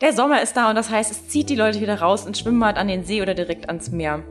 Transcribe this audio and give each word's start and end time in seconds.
Der 0.00 0.12
Sommer 0.12 0.40
ist 0.42 0.56
da 0.56 0.68
und 0.68 0.76
das 0.76 0.90
heißt, 0.90 1.10
es 1.10 1.26
zieht 1.26 1.50
die 1.50 1.56
Leute 1.56 1.80
wieder 1.80 2.00
raus 2.00 2.24
ins 2.24 2.38
Schwimmbad, 2.38 2.78
an 2.78 2.86
den 2.86 3.04
See 3.04 3.20
oder 3.20 3.34
direkt 3.34 3.66
ans 3.66 3.90
Meer. 3.90 4.22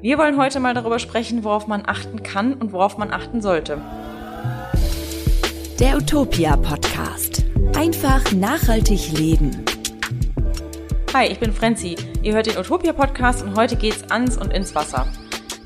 Wir 0.00 0.16
wollen 0.16 0.36
heute 0.36 0.60
mal 0.60 0.74
darüber 0.74 1.00
sprechen, 1.00 1.42
worauf 1.42 1.66
man 1.66 1.82
achten 1.84 2.22
kann 2.22 2.54
und 2.54 2.72
worauf 2.72 2.98
man 2.98 3.12
achten 3.12 3.42
sollte. 3.42 3.80
Der 5.80 5.96
Utopia 5.96 6.56
Podcast. 6.56 7.42
Einfach 7.76 8.30
nachhaltig 8.30 9.10
leben. 9.18 9.64
Hi, 11.12 11.26
ich 11.26 11.40
bin 11.40 11.52
Frenzi. 11.52 11.96
Ihr 12.22 12.34
hört 12.34 12.46
den 12.46 12.56
Utopia 12.56 12.92
Podcast 12.92 13.42
und 13.42 13.56
heute 13.56 13.74
geht's 13.74 14.08
ans 14.12 14.36
und 14.36 14.52
ins 14.52 14.76
Wasser. 14.76 15.08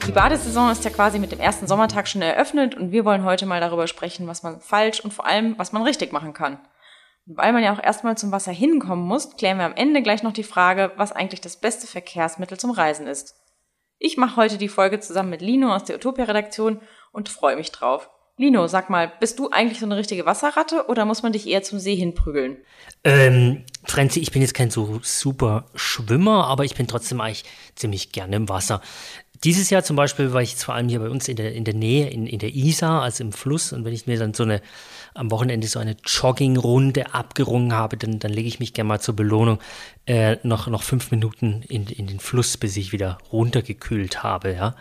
Die 0.07 0.13
Badesaison 0.13 0.71
ist 0.71 0.83
ja 0.85 0.91
quasi 0.91 1.19
mit 1.19 1.31
dem 1.31 1.41
ersten 1.41 1.67
Sommertag 1.67 2.09
schon 2.09 2.23
eröffnet 2.23 2.75
und 2.75 2.91
wir 2.91 3.05
wollen 3.05 3.25
heute 3.25 3.45
mal 3.45 3.61
darüber 3.61 3.87
sprechen, 3.87 4.27
was 4.27 4.43
man 4.43 4.63
falsch 4.63 5.01
und 5.01 5.13
vor 5.13 5.27
allem, 5.27 5.59
was 5.59 5.73
man 5.73 5.83
richtig 5.83 6.11
machen 6.11 6.33
kann. 6.33 6.57
Weil 7.27 7.53
man 7.53 7.63
ja 7.63 7.73
auch 7.73 7.83
erstmal 7.83 8.17
zum 8.17 8.33
Wasser 8.33 8.53
hinkommen 8.53 9.07
muss, 9.07 9.37
klären 9.37 9.59
wir 9.59 9.65
am 9.65 9.75
Ende 9.75 10.03
gleich 10.03 10.23
noch 10.23 10.33
die 10.33 10.43
Frage, 10.43 10.93
was 10.97 11.13
eigentlich 11.13 11.41
das 11.41 11.57
beste 11.57 11.87
Verkehrsmittel 11.87 12.59
zum 12.59 12.73
Reisen 12.73 13.07
ist. 13.07 13.37
Ich 13.99 14.17
mache 14.17 14.37
heute 14.37 14.59
die 14.59 14.69
Folge 14.69 14.99
zusammen 14.99 15.31
mit 15.31 15.43
Lino 15.43 15.73
aus 15.73 15.85
der 15.85 15.97
Utopia-Redaktion 15.97 16.81
und 17.13 17.29
freue 17.29 17.55
mich 17.55 17.71
drauf. 17.71 18.11
Lino, 18.37 18.67
sag 18.67 18.91
mal, 18.91 19.13
bist 19.21 19.39
du 19.39 19.51
eigentlich 19.51 19.79
so 19.79 19.87
eine 19.87 19.97
richtige 19.97 20.27
Wasserratte 20.27 20.87
oder 20.89 21.05
muss 21.05 21.23
man 21.23 21.33
dich 21.33 21.47
eher 21.47 21.63
zum 21.63 21.79
See 21.79 21.95
hinprügeln? 21.95 22.57
Ähm, 23.05 23.65
Franzi, 23.85 24.21
ich 24.21 24.33
bin 24.33 24.43
jetzt 24.43 24.55
kein 24.55 24.71
so 24.71 24.99
super 25.03 25.67
Schwimmer, 25.75 26.47
aber 26.47 26.65
ich 26.65 26.75
bin 26.75 26.89
trotzdem 26.89 27.21
eigentlich 27.21 27.45
ziemlich 27.77 28.11
gerne 28.11 28.35
im 28.37 28.49
Wasser. 28.49 28.81
Dieses 29.45 29.71
Jahr 29.71 29.83
zum 29.83 29.97
Beispiel 29.97 30.33
war 30.33 30.41
ich 30.41 30.53
jetzt 30.53 30.65
vor 30.65 30.75
allem 30.75 30.89
hier 30.89 31.01
bei 31.01 31.09
uns 31.09 31.27
in 31.29 31.37
der, 31.37 31.53
in 31.53 31.65
der 31.65 31.75
Nähe, 31.75 32.09
in, 32.09 32.27
in 32.27 32.39
der 32.39 32.55
Isar, 32.55 33.03
also 33.03 33.25
im 33.25 33.33
Fluss. 33.33 33.73
Und 33.73 33.85
wenn 33.85 33.93
ich 33.93 34.07
mir 34.07 34.19
dann 34.19 34.35
so 34.35 34.45
eine, 34.45 34.63
am 35.15 35.31
Wochenende 35.31 35.67
so 35.67 35.79
eine 35.79 35.97
Joggingrunde 36.05 37.13
abgerungen 37.13 37.73
habe, 37.73 37.97
dann, 37.97 38.19
dann 38.21 38.33
lege 38.33 38.49
ich 38.49 38.61
mich 38.61 38.73
gerne 38.73 38.89
mal 38.89 39.01
zur 39.01 39.17
Belohnung 39.17 39.59
äh, 40.07 40.37
noch, 40.45 40.69
noch 40.69 40.83
fünf 40.83 41.11
Minuten 41.11 41.63
in, 41.69 41.87
in 41.87 42.07
den 42.07 42.21
Fluss, 42.21 42.57
bis 42.57 42.77
ich 42.77 42.93
wieder 42.93 43.19
runtergekühlt 43.33 44.23
habe, 44.23 44.55
ja. 44.55 44.75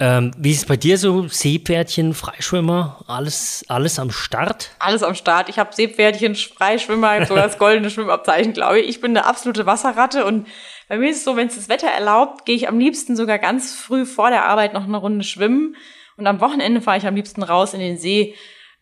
Ähm, 0.00 0.30
wie 0.38 0.52
ist 0.52 0.58
es 0.58 0.64
bei 0.66 0.76
dir 0.76 0.96
so? 0.96 1.26
Seepferdchen, 1.26 2.14
Freischwimmer, 2.14 3.04
alles, 3.08 3.64
alles 3.66 3.98
am 3.98 4.12
Start? 4.12 4.70
Alles 4.78 5.02
am 5.02 5.16
Start. 5.16 5.48
Ich 5.48 5.58
habe 5.58 5.74
Seepferdchen, 5.74 6.36
Freischwimmer, 6.36 7.26
sogar 7.26 7.44
das 7.48 7.58
goldene 7.58 7.90
Schwimmabzeichen, 7.90 8.52
glaube 8.52 8.78
ich. 8.78 8.88
Ich 8.88 9.00
bin 9.00 9.16
eine 9.16 9.26
absolute 9.26 9.66
Wasserratte 9.66 10.24
und 10.24 10.46
bei 10.88 10.98
mir 10.98 11.10
ist 11.10 11.18
es 11.18 11.24
so, 11.24 11.36
wenn 11.36 11.48
es 11.48 11.54
das 11.54 11.68
Wetter 11.68 11.88
erlaubt, 11.88 12.44
gehe 12.46 12.56
ich 12.56 12.68
am 12.68 12.78
liebsten 12.78 13.14
sogar 13.14 13.38
ganz 13.38 13.74
früh 13.74 14.06
vor 14.06 14.30
der 14.30 14.44
Arbeit 14.44 14.72
noch 14.72 14.84
eine 14.84 14.96
Runde 14.96 15.24
schwimmen. 15.24 15.76
Und 16.16 16.26
am 16.26 16.40
Wochenende 16.40 16.80
fahre 16.80 16.98
ich 16.98 17.06
am 17.06 17.14
liebsten 17.14 17.42
raus 17.42 17.74
in 17.74 17.80
den 17.80 17.98
See 17.98 18.34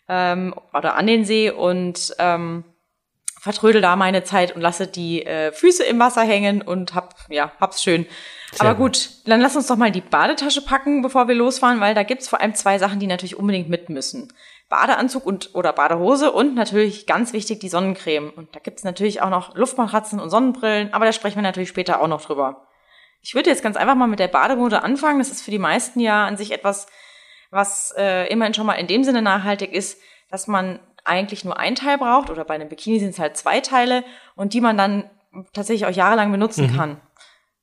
ähm, 0.09 0.55
oder 0.73 0.95
an 0.95 1.07
den 1.07 1.25
See 1.25 1.51
und 1.51 2.15
ähm, 2.19 2.65
vertrödel 3.41 3.81
da 3.81 3.97
meine 3.97 4.25
Zeit 4.25 4.55
und 4.55 4.63
lasse 4.63 4.87
die 4.87 5.27
äh, 5.27 5.53
Füße 5.53 5.85
im 5.85 5.99
Wasser 5.99 6.23
hängen 6.23 6.63
und 6.63 6.95
hab, 6.95 7.15
ja, 7.29 7.53
hab's 7.61 7.83
schön. 7.83 8.07
Sehr 8.53 8.63
Aber 8.63 8.75
gut, 8.77 9.11
dann 9.27 9.41
lass 9.41 9.57
uns 9.57 9.67
doch 9.67 9.77
mal 9.77 9.91
die 9.91 10.01
Badetasche 10.01 10.63
packen, 10.63 11.03
bevor 11.03 11.29
wir 11.29 11.35
losfahren, 11.35 11.81
weil 11.81 11.95
da 11.95 12.05
gibt's 12.05 12.29
vor 12.29 12.41
allem 12.41 12.55
zwei 12.55 12.79
Sachen, 12.79 13.01
die 13.01 13.07
natürlich 13.07 13.37
unbedingt 13.37 13.69
mit 13.69 13.89
müssen. 13.91 14.33
Badeanzug 14.69 15.25
und 15.25 15.55
oder 15.55 15.73
Badehose 15.73 16.33
und 16.33 16.55
natürlich 16.55 17.07
ganz 17.07 17.33
wichtig 17.33 17.61
die 17.61 17.69
Sonnencreme. 17.69 18.31
Und 18.31 18.55
da 18.55 18.61
gibt's 18.61 18.85
natürlich 18.85 19.23
auch 19.23 19.31
noch 19.31 19.55
Luftmatratzen 19.55 20.19
und 20.19 20.31
Sonnenbrillen, 20.31 20.93
aber 20.93 21.05
da 21.05 21.13
sprechen 21.13 21.37
wir 21.37 21.43
natürlich 21.43 21.69
später 21.69 22.01
auch 22.01 22.09
noch 22.09 22.23
drüber. 22.23 22.67
Ich 23.21 23.35
würde 23.35 23.51
jetzt 23.51 23.63
ganz 23.63 23.77
einfach 23.77 23.95
mal 23.95 24.09
mit 24.09 24.19
der 24.19 24.29
Bademode 24.29 24.83
anfangen. 24.83 25.19
Das 25.19 25.31
ist 25.31 25.43
für 25.43 25.51
die 25.51 25.59
meisten 25.59 26.01
ja 26.01 26.27
an 26.27 26.37
sich 26.37 26.53
etwas, 26.53 26.87
was 27.51 27.95
äh, 27.97 28.27
immerhin 28.29 28.55
schon 28.55 28.67
mal 28.67 28.75
in 28.75 28.87
dem 28.87 29.05
Sinne 29.05 29.23
nachhaltig 29.23 29.73
ist, 29.73 30.01
dass 30.31 30.47
man 30.47 30.81
eigentlich 31.05 31.45
nur 31.45 31.59
ein 31.59 31.77
Teil 31.77 31.99
braucht 31.99 32.31
oder 32.31 32.45
bei 32.45 32.55
einem 32.55 32.69
Bikini 32.69 32.99
sind 32.99 33.11
es 33.11 33.19
halt 33.19 33.37
zwei 33.37 33.61
Teile 33.61 34.05
und 34.35 34.53
die 34.53 34.61
man 34.61 34.77
dann 34.77 35.11
tatsächlich 35.53 35.87
auch 35.87 35.97
jahrelang 35.97 36.33
benutzen 36.33 36.73
mhm. 36.73 36.77
kann. 36.77 37.01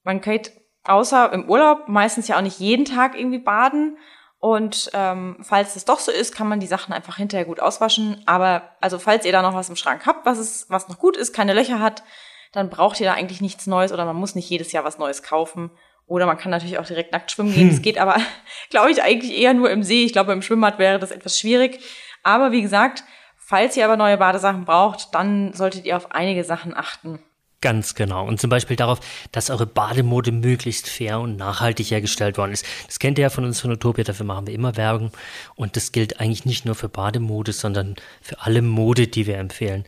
Man 0.04 0.22
geht 0.22 0.54
außer 0.84 1.32
im 1.34 1.50
Urlaub 1.50 1.88
meistens 1.88 2.28
ja 2.28 2.38
auch 2.38 2.42
nicht 2.42 2.60
jeden 2.60 2.86
Tag 2.86 3.18
irgendwie 3.18 3.40
baden 3.40 3.98
und 4.44 4.90
ähm, 4.92 5.38
falls 5.40 5.78
es 5.78 5.86
doch 5.86 6.00
so 6.00 6.12
ist, 6.12 6.36
kann 6.36 6.50
man 6.50 6.60
die 6.60 6.68
Sachen 6.68 6.92
einfach 6.92 7.16
hinterher 7.16 7.46
gut 7.46 7.62
auswaschen. 7.62 8.22
Aber 8.26 8.64
also 8.82 9.00
falls 9.00 9.24
ihr 9.24 9.32
da 9.32 9.42
noch 9.42 9.54
was 9.54 9.70
im 9.70 9.78
Schrank 9.78 10.06
habt, 10.06 10.26
was 10.26 10.38
es, 10.38 10.66
was 10.68 10.90
noch 10.90 11.00
gut 11.00 11.16
ist, 11.16 11.32
keine 11.32 11.54
Löcher 11.54 11.80
hat, 11.80 12.04
dann 12.52 12.70
braucht 12.70 13.00
ihr 13.00 13.06
da 13.06 13.14
eigentlich 13.14 13.40
nichts 13.40 13.68
Neues 13.68 13.94
oder 13.94 14.04
man 14.04 14.18
muss 14.18 14.36
nicht 14.36 14.50
jedes 14.50 14.74
Jahr 14.74 14.84
was 14.84 14.98
Neues 14.98 15.24
kaufen. 15.24 15.72
Oder 16.08 16.26
man 16.26 16.38
kann 16.38 16.52
natürlich 16.52 16.78
auch 16.78 16.86
direkt 16.86 17.14
nackt 17.14 17.32
schwimmen 17.32 17.54
gehen. 17.54 17.70
Es 17.70 17.78
hm. 17.78 17.84
geht 17.84 17.98
aber, 17.98 18.18
glaube 18.70 18.92
ich, 18.92 19.02
eigentlich 19.02 19.34
eher 19.34 19.54
nur 19.54 19.72
im 19.72 19.82
See. 19.82 20.04
Ich 20.04 20.12
glaube, 20.12 20.34
im 20.34 20.42
Schwimmbad 20.42 20.78
wäre 20.78 21.00
das 21.00 21.12
etwas 21.12 21.40
schwierig. 21.40 21.80
Aber 22.22 22.52
wie 22.52 22.62
gesagt, 22.62 23.06
falls 23.38 23.78
ihr 23.78 23.86
aber 23.86 23.96
neue 23.96 24.18
Badesachen 24.18 24.66
braucht, 24.66 25.16
dann 25.16 25.54
solltet 25.54 25.86
ihr 25.86 25.96
auf 25.96 26.12
einige 26.12 26.44
Sachen 26.44 26.76
achten. 26.76 27.24
Ganz 27.64 27.96
genau. 27.96 28.28
Und 28.28 28.42
zum 28.42 28.50
Beispiel 28.50 28.76
darauf, 28.76 29.00
dass 29.32 29.50
eure 29.50 29.66
Bademode 29.66 30.34
möglichst 30.34 30.90
fair 30.90 31.22
und 31.22 31.38
nachhaltig 31.38 31.90
hergestellt 31.92 32.38
worden 32.38 32.52
ist. 32.52 32.66
Das 32.88 33.00
kennt 33.00 33.18
ihr 33.18 33.22
ja 33.22 33.30
von 33.30 33.46
uns 33.46 33.62
von 33.62 33.72
Utopia, 33.72 34.04
dafür 34.04 34.26
machen 34.26 34.48
wir 34.48 34.54
immer 34.54 34.76
Werbung. 34.76 35.12
Und 35.56 35.78
das 35.78 35.94
gilt 35.94 36.20
eigentlich 36.20 36.44
nicht 36.44 36.66
nur 36.66 36.76
für 36.76 36.90
Bademode, 36.90 37.54
sondern 37.54 37.96
für 38.22 38.42
alle 38.42 38.62
Mode, 38.62 39.08
die 39.08 39.28
wir 39.28 39.38
empfehlen. 39.38 39.86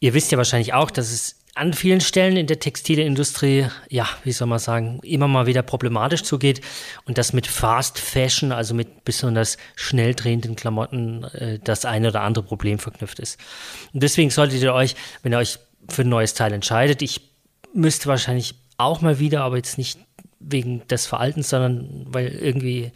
Ihr 0.00 0.14
wisst 0.14 0.32
ja 0.32 0.38
wahrscheinlich 0.38 0.72
auch, 0.72 0.90
dass 0.90 1.12
es 1.12 1.36
an 1.54 1.74
vielen 1.74 2.00
Stellen 2.00 2.38
in 2.38 2.46
der 2.46 2.60
Textilindustrie, 2.60 3.66
ja, 3.90 4.08
wie 4.24 4.32
soll 4.32 4.48
man 4.48 4.58
sagen, 4.58 5.00
immer 5.02 5.28
mal 5.28 5.44
wieder 5.44 5.60
problematisch 5.60 6.22
zugeht 6.22 6.62
und 7.04 7.18
das 7.18 7.34
mit 7.34 7.46
Fast 7.46 7.98
Fashion, 7.98 8.52
also 8.52 8.72
mit 8.72 9.04
besonders 9.04 9.58
schnell 9.76 10.14
drehenden 10.14 10.56
Klamotten, 10.56 11.24
äh, 11.24 11.58
das 11.62 11.84
eine 11.84 12.08
oder 12.08 12.22
andere 12.22 12.42
Problem 12.42 12.78
verknüpft 12.78 13.18
ist. 13.18 13.38
Und 13.92 14.02
deswegen 14.02 14.30
solltet 14.30 14.62
ihr 14.62 14.72
euch, 14.72 14.96
wenn 15.22 15.32
ihr 15.32 15.38
euch 15.38 15.58
für 15.88 16.02
ein 16.02 16.08
neues 16.08 16.34
Teil 16.34 16.52
entscheidet. 16.52 17.02
Ich 17.02 17.20
müsste 17.74 18.06
wahrscheinlich 18.06 18.54
auch 18.76 19.00
mal 19.00 19.18
wieder, 19.18 19.42
aber 19.42 19.56
jetzt 19.56 19.78
nicht 19.78 19.98
wegen 20.40 20.86
des 20.88 21.06
Veraltens, 21.06 21.48
sondern 21.48 22.06
weil 22.08 22.28
irgendwie. 22.28 22.92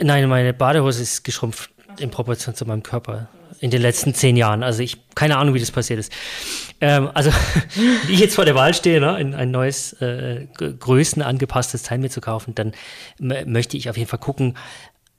Nein, 0.00 0.28
meine 0.28 0.52
Badehose 0.52 1.02
ist 1.02 1.22
geschrumpft 1.22 1.70
in 1.98 2.10
Proportion 2.10 2.54
zu 2.54 2.66
meinem 2.66 2.82
Körper 2.82 3.28
in 3.60 3.70
den 3.70 3.80
letzten 3.80 4.14
zehn 4.14 4.36
Jahren. 4.36 4.62
Also 4.62 4.82
ich, 4.82 4.98
keine 5.14 5.38
Ahnung, 5.38 5.54
wie 5.54 5.60
das 5.60 5.70
passiert 5.70 6.00
ist. 6.00 6.12
Ähm, 6.80 7.10
also, 7.14 7.30
ich 8.08 8.18
jetzt 8.18 8.34
vor 8.34 8.44
der 8.44 8.54
Wahl 8.54 8.74
stehe, 8.74 9.00
ne, 9.00 9.12
ein, 9.14 9.34
ein 9.34 9.50
neues, 9.50 9.94
äh, 9.94 10.46
größenangepasstes 10.56 11.82
Teil 11.82 11.98
mir 11.98 12.10
zu 12.10 12.20
kaufen, 12.20 12.54
dann 12.54 12.72
möchte 13.18 13.76
ich 13.76 13.88
auf 13.88 13.96
jeden 13.96 14.08
Fall 14.08 14.18
gucken, 14.18 14.56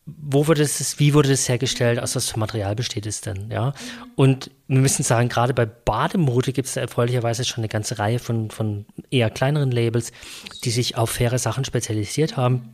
wo 0.06 0.46
wurde 0.46 0.62
es, 0.62 1.00
wie 1.00 1.16
wurde 1.16 1.32
es 1.32 1.50
hergestellt, 1.50 2.00
aus 2.00 2.16
was 2.16 2.30
für 2.30 2.40
Material 2.40 2.76
besteht 2.76 3.08
es 3.08 3.22
denn, 3.22 3.50
ja? 3.50 3.74
Und 4.16 4.52
wir 4.68 4.80
müssen 4.80 5.02
sagen, 5.02 5.30
gerade 5.30 5.56
bei 5.56 5.66
Bademode 5.66 6.54
gibt 6.54 6.68
es 6.68 6.76
erfreulicherweise 6.76 7.44
schon 7.44 7.64
eine 7.64 7.70
ganze 7.70 7.98
Reihe 7.98 8.20
von, 8.20 8.52
von 8.52 8.86
eher 9.10 9.32
kleineren 9.32 9.72
Labels, 9.72 10.12
die 10.64 10.70
sich 10.70 10.96
auf 10.96 11.10
faire 11.10 11.40
Sachen 11.40 11.66
spezialisiert 11.66 12.38
haben. 12.38 12.70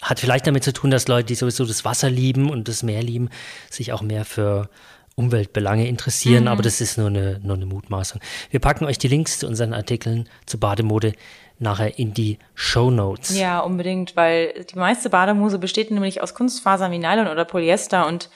Hat 0.00 0.20
vielleicht 0.20 0.46
damit 0.46 0.64
zu 0.64 0.72
tun, 0.72 0.90
dass 0.90 1.06
Leute, 1.06 1.26
die 1.26 1.34
sowieso 1.34 1.66
das 1.66 1.84
Wasser 1.84 2.08
lieben 2.08 2.48
und 2.48 2.66
das 2.68 2.82
Meer 2.82 3.02
lieben, 3.02 3.28
sich 3.70 3.92
auch 3.92 4.02
mehr 4.02 4.24
für 4.24 4.70
Umweltbelange 5.16 5.86
interessieren, 5.86 6.44
mhm. 6.44 6.48
aber 6.48 6.62
das 6.62 6.80
ist 6.80 6.98
nur 6.98 7.06
eine, 7.06 7.40
nur 7.42 7.56
eine 7.56 7.66
Mutmaßung. 7.66 8.20
Wir 8.50 8.60
packen 8.60 8.84
euch 8.84 8.98
die 8.98 9.08
Links 9.08 9.38
zu 9.38 9.46
unseren 9.46 9.72
Artikeln 9.72 10.28
zu 10.46 10.58
Bademode 10.58 11.12
nachher 11.58 11.98
in 11.98 12.14
die 12.14 12.38
Show 12.54 12.90
Notes. 12.90 13.38
Ja, 13.38 13.60
unbedingt, 13.60 14.16
weil 14.16 14.64
die 14.64 14.78
meiste 14.78 15.10
Bademuse 15.10 15.58
besteht 15.58 15.90
nämlich 15.90 16.20
aus 16.22 16.34
Kunstfasern 16.34 16.90
wie 16.90 16.98
Nylon 16.98 17.28
oder 17.28 17.44
Polyester 17.44 18.06
und 18.06 18.28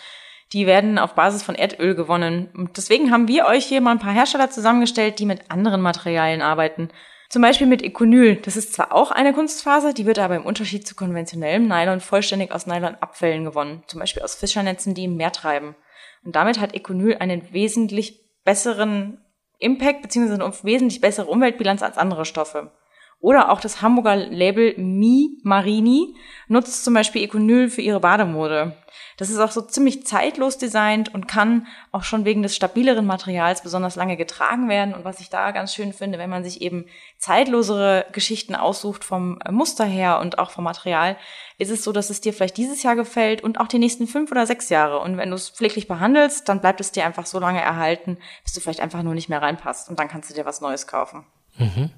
die 0.53 0.67
werden 0.67 0.99
auf 0.99 1.15
Basis 1.15 1.43
von 1.43 1.55
Erdöl 1.55 1.95
gewonnen. 1.95 2.49
Und 2.55 2.77
deswegen 2.77 3.11
haben 3.11 3.29
wir 3.29 3.47
euch 3.47 3.67
hier 3.67 3.81
mal 3.81 3.93
ein 3.93 3.99
paar 3.99 4.15
Hersteller 4.15 4.51
zusammengestellt, 4.51 5.19
die 5.19 5.27
mit 5.27 5.51
anderen 5.51 5.83
Materialien 5.83 6.41
arbeiten. 6.41 6.89
Zum 7.29 7.43
Beispiel 7.43 7.67
mit 7.67 7.83
Econyl. 7.83 8.37
Das 8.37 8.57
ist 8.57 8.73
zwar 8.73 8.95
auch 8.95 9.11
eine 9.11 9.35
Kunstfaser, 9.35 9.93
die 9.93 10.07
wird 10.07 10.19
aber 10.19 10.37
im 10.37 10.47
Unterschied 10.47 10.87
zu 10.87 10.95
konventionellem 10.95 11.69
Nylon 11.69 12.01
vollständig 12.01 12.53
aus 12.53 12.67
Nylonabfällen 12.67 13.45
gewonnen. 13.45 13.83
Zum 13.87 14.01
Beispiel 14.01 14.23
aus 14.23 14.37
Fischernetzen, 14.37 14.95
die 14.95 15.05
im 15.05 15.17
Meer 15.17 15.33
treiben. 15.33 15.75
Und 16.25 16.37
damit 16.37 16.61
hat 16.61 16.75
Econyl 16.75 17.17
einen 17.19 17.53
wesentlich 17.53 18.21
besseren 18.45 19.25
Impact 19.59 20.03
bzw. 20.03 20.35
eine 20.35 20.65
wesentlich 20.65 21.01
bessere 21.01 21.29
Umweltbilanz 21.29 21.83
als 21.83 21.99
andere 21.99 22.25
Stoffe. 22.25 22.73
Oder 23.21 23.51
auch 23.51 23.61
das 23.61 23.83
Hamburger 23.83 24.15
Label 24.15 24.75
Mi 24.79 25.39
Marini 25.43 26.15
nutzt 26.47 26.85
zum 26.85 26.95
Beispiel 26.95 27.25
Econyl 27.25 27.69
für 27.69 27.83
ihre 27.83 27.99
Bademode. 27.99 28.77
Das 29.17 29.31
ist 29.31 29.41
auch 29.41 29.51
so 29.51 29.61
ziemlich 29.61 30.07
zeitlos 30.07 30.59
designt 30.59 31.13
und 31.13 31.27
kann 31.27 31.67
auch 31.91 32.05
schon 32.05 32.25
wegen 32.25 32.45
des 32.45 32.55
stabileren 32.55 33.05
Materials 33.05 33.63
besonders 33.63 33.97
lange 33.97 34.17
getragen 34.17 34.69
werden. 34.69 34.95
Und 34.95 35.05
was 35.05 35.19
ich 35.19 35.29
da 35.29 35.51
ganz 35.51 35.75
schön 35.75 35.93
finde, 35.93 36.19
wenn 36.19 36.31
man 36.31 36.45
sich 36.45 36.63
eben 36.63 36.87
zeitlosere 37.19 38.07
Geschichten 38.13 38.55
aussucht 38.55 39.03
vom 39.03 39.41
Muster 39.51 39.85
her 39.85 40.21
und 40.21 40.39
auch 40.39 40.53
vom 40.53 40.63
Material, 40.63 41.17
ist 41.59 41.73
es 41.73 41.83
so, 41.83 41.91
dass 41.91 42.11
es 42.11 42.21
dir 42.21 42.33
vielleicht 42.33 42.57
dieses 42.57 42.85
Jahr 42.85 42.95
gefällt 42.95 43.43
und 43.43 43.59
auch 43.59 43.67
die 43.67 43.81
nächsten 43.81 44.07
fünf 44.07 44.31
oder 44.31 44.47
sechs 44.47 44.69
Jahre. 44.69 45.01
Und 45.01 45.17
wenn 45.17 45.31
du 45.31 45.35
es 45.35 45.51
pfleglich 45.51 45.89
behandelst, 45.89 46.49
dann 46.49 46.61
bleibt 46.61 46.81
es 46.81 46.93
dir 46.93 47.05
einfach 47.05 47.27
so 47.27 47.41
lange 47.41 47.61
erhalten, 47.61 48.19
bis 48.45 48.53
du 48.53 48.61
vielleicht 48.61 48.81
einfach 48.81 49.03
nur 49.03 49.15
nicht 49.15 49.29
mehr 49.29 49.43
reinpasst. 49.43 49.89
Und 49.89 49.99
dann 49.99 50.07
kannst 50.07 50.31
du 50.31 50.35
dir 50.35 50.47
was 50.47 50.61
Neues 50.61 50.87
kaufen. 50.87 51.27
Mhm. 51.59 51.91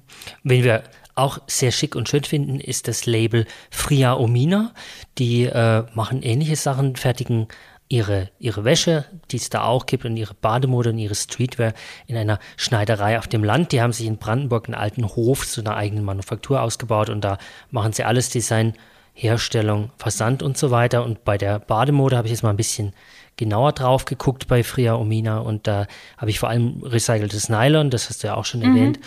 Wen 0.43 0.63
wir 0.63 0.83
auch 1.15 1.39
sehr 1.47 1.71
schick 1.71 1.95
und 1.95 2.09
schön 2.09 2.23
finden, 2.23 2.59
ist 2.59 2.87
das 2.87 3.05
Label 3.05 3.45
Fria 3.69 4.15
Omina. 4.15 4.73
Die 5.17 5.43
äh, 5.43 5.83
machen 5.93 6.23
ähnliche 6.23 6.55
Sachen, 6.55 6.95
fertigen 6.95 7.47
ihre, 7.91 8.29
ihre 8.39 8.63
Wäsche, 8.63 9.05
die 9.31 9.37
es 9.37 9.49
da 9.49 9.63
auch 9.63 9.85
gibt, 9.85 10.05
und 10.05 10.15
ihre 10.15 10.33
Bademode 10.33 10.91
und 10.91 10.97
ihre 10.97 11.15
Streetwear 11.15 11.73
in 12.07 12.15
einer 12.15 12.39
Schneiderei 12.55 13.19
auf 13.19 13.27
dem 13.27 13.43
Land. 13.43 13.73
Die 13.73 13.81
haben 13.81 13.91
sich 13.91 14.07
in 14.07 14.17
Brandenburg 14.17 14.67
einen 14.67 14.75
alten 14.75 15.05
Hof 15.05 15.45
zu 15.45 15.61
einer 15.61 15.75
eigenen 15.75 16.05
Manufaktur 16.05 16.61
ausgebaut 16.61 17.09
und 17.09 17.21
da 17.21 17.37
machen 17.69 17.91
sie 17.91 18.03
alles 18.03 18.29
Design, 18.29 18.73
Herstellung, 19.13 19.91
Versand 19.97 20.41
und 20.41 20.57
so 20.57 20.71
weiter. 20.71 21.03
Und 21.03 21.25
bei 21.25 21.37
der 21.37 21.59
Bademode 21.59 22.15
habe 22.15 22.27
ich 22.27 22.31
jetzt 22.31 22.43
mal 22.43 22.49
ein 22.49 22.57
bisschen 22.57 22.93
genauer 23.37 23.71
drauf 23.73 24.05
geguckt 24.05 24.47
bei 24.47 24.63
Fria 24.63 24.95
Omina 24.95 25.39
und 25.39 25.67
da 25.67 25.87
habe 26.17 26.29
ich 26.29 26.39
vor 26.39 26.49
allem 26.49 26.83
recyceltes 26.83 27.49
Nylon, 27.49 27.89
das 27.89 28.09
hast 28.09 28.23
du 28.23 28.27
ja 28.27 28.35
auch 28.35 28.45
schon 28.45 28.61
mhm. 28.61 28.65
erwähnt, 28.67 28.99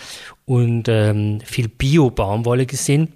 und 0.45 0.87
ähm, 0.89 1.41
viel 1.41 1.67
Bio-Baumwolle 1.67 2.65
gesehen. 2.65 3.13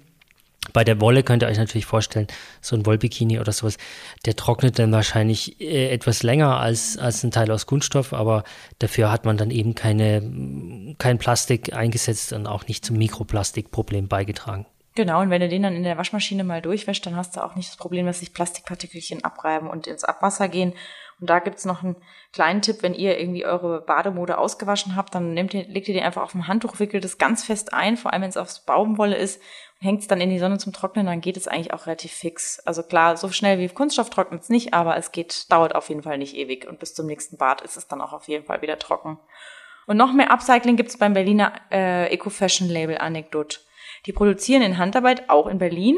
Bei 0.72 0.84
der 0.84 1.00
Wolle 1.00 1.22
könnt 1.22 1.42
ihr 1.42 1.48
euch 1.48 1.58
natürlich 1.58 1.86
vorstellen, 1.86 2.26
so 2.60 2.76
ein 2.76 2.86
Wollbikini 2.86 3.40
oder 3.40 3.50
sowas, 3.50 3.76
der 4.24 4.36
trocknet 4.36 4.78
dann 4.78 4.92
wahrscheinlich 4.92 5.60
äh, 5.60 5.88
etwas 5.90 6.22
länger 6.22 6.60
als, 6.60 6.96
als 6.98 7.24
ein 7.24 7.30
Teil 7.30 7.50
aus 7.50 7.66
Kunststoff, 7.66 8.12
aber 8.12 8.44
dafür 8.78 9.10
hat 9.10 9.24
man 9.24 9.36
dann 9.36 9.50
eben 9.50 9.74
keine, 9.74 10.94
kein 10.98 11.18
Plastik 11.18 11.74
eingesetzt 11.74 12.32
und 12.32 12.46
auch 12.46 12.66
nicht 12.66 12.84
zum 12.84 12.98
Mikroplastikproblem 12.98 14.08
beigetragen. 14.08 14.66
Genau, 15.00 15.22
und 15.22 15.30
wenn 15.30 15.40
du 15.40 15.48
den 15.48 15.62
dann 15.62 15.74
in 15.74 15.82
der 15.82 15.96
Waschmaschine 15.96 16.44
mal 16.44 16.60
durchwäscht, 16.60 17.06
dann 17.06 17.16
hast 17.16 17.34
du 17.34 17.42
auch 17.42 17.54
nicht 17.54 17.70
das 17.70 17.78
Problem, 17.78 18.04
dass 18.04 18.20
sich 18.20 18.34
Plastikpartikelchen 18.34 19.24
abreiben 19.24 19.70
und 19.70 19.86
ins 19.86 20.04
Abwasser 20.04 20.46
gehen. 20.46 20.74
Und 21.18 21.30
da 21.30 21.38
gibt's 21.38 21.64
noch 21.64 21.82
einen 21.82 21.96
kleinen 22.34 22.60
Tipp, 22.60 22.82
wenn 22.82 22.92
ihr 22.92 23.18
irgendwie 23.18 23.46
eure 23.46 23.80
Bademode 23.80 24.36
ausgewaschen 24.36 24.96
habt, 24.96 25.14
dann 25.14 25.32
nehmt 25.32 25.54
ihr, 25.54 25.66
legt 25.66 25.88
ihr 25.88 25.94
den 25.94 26.02
einfach 26.02 26.20
auf 26.20 26.34
ein 26.34 26.48
Handtuch, 26.48 26.80
wickelt 26.80 27.02
es 27.06 27.16
ganz 27.16 27.42
fest 27.44 27.72
ein, 27.72 27.96
vor 27.96 28.12
allem 28.12 28.20
wenn 28.20 28.28
es 28.28 28.36
aufs 28.36 28.66
Baumwolle 28.66 29.16
ist, 29.16 29.40
hängt 29.78 30.02
es 30.02 30.06
dann 30.06 30.20
in 30.20 30.28
die 30.28 30.38
Sonne 30.38 30.58
zum 30.58 30.74
Trocknen, 30.74 31.06
dann 31.06 31.22
geht 31.22 31.38
es 31.38 31.48
eigentlich 31.48 31.72
auch 31.72 31.86
relativ 31.86 32.12
fix. 32.12 32.60
Also 32.66 32.82
klar, 32.82 33.16
so 33.16 33.30
schnell 33.30 33.58
wie 33.58 33.68
Kunststoff 33.68 34.10
trocknet 34.10 34.42
es 34.42 34.50
nicht, 34.50 34.74
aber 34.74 34.98
es 34.98 35.12
geht, 35.12 35.50
dauert 35.50 35.74
auf 35.74 35.88
jeden 35.88 36.02
Fall 36.02 36.18
nicht 36.18 36.36
ewig 36.36 36.68
und 36.68 36.78
bis 36.78 36.92
zum 36.92 37.06
nächsten 37.06 37.38
Bad 37.38 37.62
ist 37.62 37.78
es 37.78 37.88
dann 37.88 38.02
auch 38.02 38.12
auf 38.12 38.28
jeden 38.28 38.44
Fall 38.44 38.60
wieder 38.60 38.78
trocken. 38.78 39.18
Und 39.86 39.96
noch 39.96 40.12
mehr 40.12 40.30
Upcycling 40.30 40.76
gibt's 40.76 40.98
beim 40.98 41.14
Berliner 41.14 41.54
äh, 41.70 42.12
Eco-Fashion-Label 42.12 42.98
Anekdot. 42.98 43.64
Die 44.06 44.12
produzieren 44.12 44.62
in 44.62 44.78
Handarbeit 44.78 45.28
auch 45.28 45.46
in 45.46 45.58
Berlin 45.58 45.96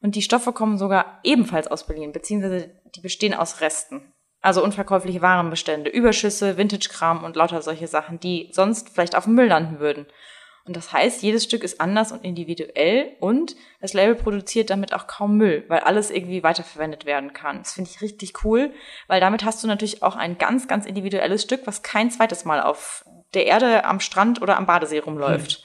und 0.00 0.14
die 0.14 0.22
Stoffe 0.22 0.52
kommen 0.52 0.78
sogar 0.78 1.20
ebenfalls 1.24 1.68
aus 1.68 1.86
Berlin, 1.86 2.12
beziehungsweise 2.12 2.70
die 2.94 3.00
bestehen 3.00 3.34
aus 3.34 3.60
Resten. 3.60 4.12
Also 4.42 4.64
unverkäufliche 4.64 5.20
Warenbestände, 5.20 5.90
Überschüsse, 5.90 6.56
Vintage-Kram 6.56 7.24
und 7.24 7.36
lauter 7.36 7.60
solche 7.60 7.86
Sachen, 7.86 8.20
die 8.20 8.48
sonst 8.52 8.88
vielleicht 8.88 9.14
auf 9.14 9.24
dem 9.24 9.34
Müll 9.34 9.48
landen 9.48 9.80
würden. 9.80 10.06
Und 10.64 10.76
das 10.76 10.92
heißt, 10.92 11.22
jedes 11.22 11.44
Stück 11.44 11.64
ist 11.64 11.80
anders 11.80 12.12
und 12.12 12.24
individuell 12.24 13.16
und 13.18 13.56
das 13.80 13.92
Label 13.92 14.14
produziert 14.14 14.70
damit 14.70 14.94
auch 14.94 15.06
kaum 15.06 15.36
Müll, 15.36 15.64
weil 15.68 15.80
alles 15.80 16.10
irgendwie 16.10 16.42
weiterverwendet 16.42 17.06
werden 17.06 17.32
kann. 17.32 17.58
Das 17.58 17.72
finde 17.72 17.90
ich 17.90 18.02
richtig 18.02 18.44
cool, 18.44 18.72
weil 19.08 19.20
damit 19.20 19.44
hast 19.44 19.62
du 19.62 19.66
natürlich 19.66 20.02
auch 20.02 20.16
ein 20.16 20.38
ganz, 20.38 20.68
ganz 20.68 20.86
individuelles 20.86 21.42
Stück, 21.42 21.62
was 21.66 21.82
kein 21.82 22.10
zweites 22.10 22.44
Mal 22.44 22.60
auf 22.60 23.04
der 23.34 23.46
Erde, 23.46 23.84
am 23.84 24.00
Strand 24.00 24.42
oder 24.42 24.56
am 24.58 24.66
Badesee 24.66 24.98
rumläuft. 24.98 25.52
Hm. 25.52 25.64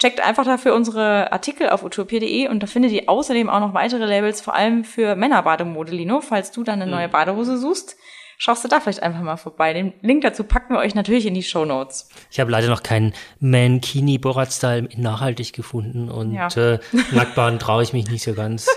Checkt 0.00 0.20
einfach 0.20 0.44
dafür 0.44 0.74
unsere 0.74 1.32
Artikel 1.32 1.68
auf 1.68 1.84
utopia.de 1.84 2.48
und 2.48 2.62
da 2.62 2.66
findet 2.66 2.92
ihr 2.92 3.08
außerdem 3.08 3.48
auch 3.48 3.60
noch 3.60 3.74
weitere 3.74 4.04
Labels, 4.04 4.40
vor 4.40 4.54
allem 4.54 4.84
für 4.84 5.14
Männerbademode, 5.14 5.92
Lino, 5.92 6.20
falls 6.20 6.50
du 6.50 6.64
dann 6.64 6.82
eine 6.82 6.90
neue 6.90 7.04
hm. 7.04 7.12
Badehose 7.12 7.58
suchst 7.58 7.96
schaust 8.38 8.64
du 8.64 8.68
da 8.68 8.80
vielleicht 8.80 9.02
einfach 9.02 9.20
mal 9.20 9.36
vorbei. 9.36 9.72
Den 9.72 9.92
Link 10.02 10.22
dazu 10.22 10.44
packen 10.44 10.74
wir 10.74 10.80
euch 10.80 10.94
natürlich 10.94 11.26
in 11.26 11.34
die 11.34 11.42
Show 11.42 11.64
Notes. 11.64 12.08
Ich 12.30 12.40
habe 12.40 12.50
leider 12.50 12.68
noch 12.68 12.82
keinen 12.82 13.14
Mankini 13.40 14.18
Borat 14.18 14.52
Style 14.52 14.88
nachhaltig 14.96 15.52
gefunden 15.52 16.10
und 16.10 16.34
ja. 16.34 16.48
äh, 16.48 16.78
Nacktbahn 17.12 17.58
traue 17.58 17.82
ich 17.82 17.92
mich 17.92 18.10
nicht 18.10 18.22
so 18.22 18.34
ganz. 18.34 18.68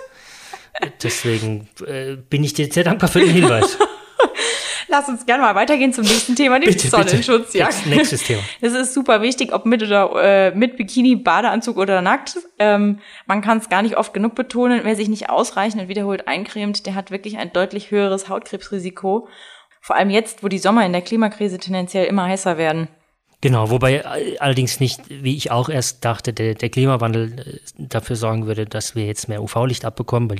Deswegen 1.04 1.68
äh, 1.86 2.16
bin 2.16 2.44
ich 2.44 2.54
dir 2.54 2.72
sehr 2.72 2.84
dankbar 2.84 3.10
für 3.10 3.20
den 3.20 3.30
Hinweis. 3.30 3.78
Lass 4.90 5.10
uns 5.10 5.26
gerne 5.26 5.44
mal 5.44 5.56
weitergehen 5.56 5.92
zum 5.92 6.06
nächsten 6.06 6.36
Thema, 6.36 6.60
dem 6.60 6.70
bitte, 6.70 6.88
Sonnenschutz. 6.88 7.52
Bitte. 7.52 7.58
Ja. 7.58 7.70
Nächstes 7.86 8.24
Thema. 8.24 8.42
Das 8.62 8.74
ist 8.74 8.94
super 8.94 9.22
wichtig, 9.22 9.54
ob 9.54 9.66
mit 9.66 9.84
oder 9.84 10.12
äh, 10.22 10.56
mit 10.56 10.78
Bikini, 10.78 11.16
Badeanzug 11.16 11.78
oder 11.78 12.02
nackt. 12.02 12.38
Ähm, 12.60 13.00
man 13.26 13.42
kann 13.42 13.58
es 13.58 13.70
gar 13.70 13.82
nicht 13.82 13.98
oft 13.98 14.14
genug 14.14 14.36
betonen. 14.36 14.82
Wer 14.84 14.96
sich 14.96 15.10
nicht 15.10 15.30
ausreichend 15.30 15.82
und 15.82 15.90
wiederholt 15.90 16.28
eincremt, 16.28 16.86
der 16.86 16.96
hat 16.96 17.12
wirklich 17.12 17.38
ein 17.38 17.52
deutlich 17.52 17.92
höheres 17.92 18.30
Hautkrebsrisiko. 18.30 19.28
Vor 19.82 19.96
allem 19.96 20.10
jetzt, 20.10 20.44
wo 20.44 20.48
die 20.48 20.58
Sommer 20.58 20.86
in 20.86 20.94
der 20.94 21.02
Klimakrise 21.02 21.58
tendenziell 21.58 22.06
immer 22.06 22.26
heißer 22.26 22.58
werden. 22.58 22.88
Genau, 23.40 23.70
wobei 23.70 24.04
allerdings 24.40 24.80
nicht, 24.80 25.02
wie 25.10 25.36
ich 25.36 25.52
auch 25.52 25.70
erst 25.70 26.04
dachte, 26.04 26.34
der, 26.34 26.56
der 26.56 26.70
Klimawandel 26.70 27.40
äh, 27.40 27.60
dafür 27.78 28.16
sorgen 28.16 28.48
würde, 28.48 28.66
dass 28.66 28.96
wir 28.96 29.06
jetzt 29.06 29.30
mehr 29.30 29.44
UV-Licht 29.44 29.86
abbekommen, 29.86 30.30
weil 30.30 30.40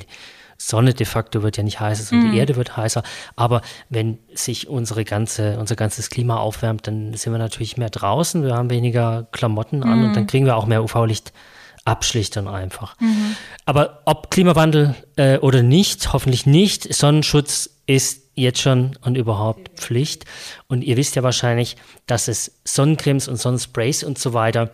Sonne 0.60 0.92
de 0.92 1.06
facto 1.06 1.42
wird 1.42 1.56
ja 1.56 1.62
nicht 1.62 1.78
heißer, 1.78 2.02
sondern 2.02 2.28
mhm. 2.28 2.32
die 2.32 2.38
Erde 2.38 2.56
wird 2.56 2.76
heißer. 2.76 3.02
Aber 3.36 3.62
wenn 3.88 4.18
sich 4.34 4.68
unsere 4.68 5.04
ganze, 5.04 5.58
unser 5.58 5.76
ganzes 5.76 6.10
Klima 6.10 6.36
aufwärmt, 6.38 6.86
dann 6.88 7.14
sind 7.14 7.32
wir 7.32 7.38
natürlich 7.38 7.76
mehr 7.76 7.90
draußen, 7.90 8.42
wir 8.42 8.54
haben 8.54 8.68
weniger 8.68 9.28
Klamotten 9.30 9.84
an 9.84 10.00
mhm. 10.00 10.04
und 10.06 10.16
dann 10.16 10.26
kriegen 10.26 10.46
wir 10.46 10.56
auch 10.56 10.66
mehr 10.66 10.82
UV-Licht 10.82 11.32
abschlichtern 11.84 12.48
einfach. 12.48 13.00
Mhm. 13.00 13.36
Aber 13.64 14.02
ob 14.04 14.30
Klimawandel 14.30 14.94
äh, 15.16 15.38
oder 15.38 15.62
nicht, 15.62 16.12
hoffentlich 16.12 16.44
nicht, 16.44 16.92
Sonnenschutz 16.92 17.70
ist 17.86 18.24
jetzt 18.34 18.60
schon 18.60 18.96
und 19.02 19.16
überhaupt 19.16 19.80
Pflicht. 19.80 20.24
Und 20.68 20.82
ihr 20.82 20.96
wisst 20.96 21.16
ja 21.16 21.22
wahrscheinlich, 21.22 21.76
dass 22.06 22.28
es 22.28 22.60
Sonnencremes 22.64 23.28
und 23.28 23.36
Sonnensprays 23.36 24.04
und 24.04 24.18
so 24.18 24.34
weiter 24.34 24.70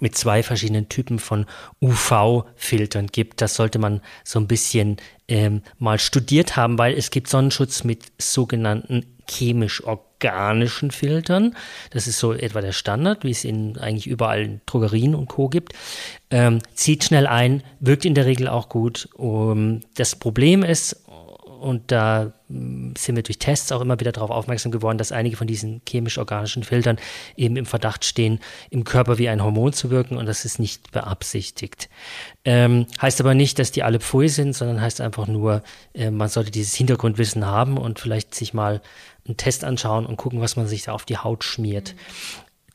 mit 0.00 0.16
zwei 0.16 0.42
verschiedenen 0.42 0.88
Typen 0.88 1.18
von 1.18 1.46
UV-Filtern 1.80 3.08
gibt. 3.08 3.40
Das 3.40 3.54
sollte 3.54 3.78
man 3.78 4.00
so 4.24 4.38
ein 4.38 4.46
bisschen 4.46 4.98
ähm, 5.28 5.62
mal 5.78 5.98
studiert 5.98 6.56
haben, 6.56 6.78
weil 6.78 6.94
es 6.94 7.10
gibt 7.10 7.28
Sonnenschutz 7.28 7.84
mit 7.84 8.04
sogenannten 8.18 9.04
chemisch-organischen 9.28 10.90
Filtern. 10.90 11.54
Das 11.90 12.06
ist 12.06 12.18
so 12.18 12.32
etwa 12.32 12.60
der 12.60 12.72
Standard, 12.72 13.24
wie 13.24 13.30
es 13.30 13.44
in 13.44 13.76
eigentlich 13.78 14.06
überall 14.06 14.42
in 14.42 14.60
Drogerien 14.66 15.14
und 15.14 15.28
Co. 15.28 15.48
gibt. 15.48 15.74
Ähm, 16.30 16.60
zieht 16.74 17.04
schnell 17.04 17.26
ein, 17.26 17.62
wirkt 17.80 18.04
in 18.04 18.14
der 18.14 18.26
Regel 18.26 18.48
auch 18.48 18.68
gut. 18.68 19.08
Um, 19.14 19.80
das 19.96 20.16
Problem 20.16 20.62
ist, 20.62 21.04
und 21.58 21.90
da 21.90 22.32
mm, 22.48 22.92
sind 22.96 23.16
wir 23.16 23.22
durch 23.22 23.38
Tests 23.38 23.72
auch 23.72 23.80
immer 23.80 23.98
wieder 24.00 24.12
darauf 24.12 24.30
aufmerksam 24.30 24.72
geworden, 24.72 24.98
dass 24.98 25.12
einige 25.12 25.36
von 25.36 25.46
diesen 25.46 25.82
chemisch-organischen 25.86 26.62
Filtern 26.62 26.98
eben 27.36 27.56
im 27.56 27.66
Verdacht 27.66 28.04
stehen, 28.04 28.40
im 28.70 28.84
Körper 28.84 29.18
wie 29.18 29.28
ein 29.28 29.42
Hormon 29.42 29.72
zu 29.72 29.90
wirken 29.90 30.16
und 30.16 30.26
das 30.26 30.44
ist 30.44 30.58
nicht 30.58 30.92
beabsichtigt. 30.92 31.88
Ähm, 32.44 32.86
heißt 33.00 33.20
aber 33.20 33.34
nicht, 33.34 33.58
dass 33.58 33.72
die 33.72 33.82
alle 33.82 34.00
Pfui 34.00 34.28
sind, 34.28 34.54
sondern 34.54 34.80
heißt 34.80 35.00
einfach 35.00 35.26
nur, 35.26 35.62
äh, 35.94 36.10
man 36.10 36.28
sollte 36.28 36.50
dieses 36.50 36.74
Hintergrundwissen 36.74 37.46
haben 37.46 37.76
und 37.76 37.98
vielleicht 37.98 38.34
sich 38.34 38.54
mal 38.54 38.80
einen 39.26 39.36
Test 39.36 39.64
anschauen 39.64 40.06
und 40.06 40.16
gucken, 40.16 40.40
was 40.40 40.56
man 40.56 40.66
sich 40.66 40.82
da 40.84 40.92
auf 40.92 41.04
die 41.04 41.18
Haut 41.18 41.44
schmiert. 41.44 41.94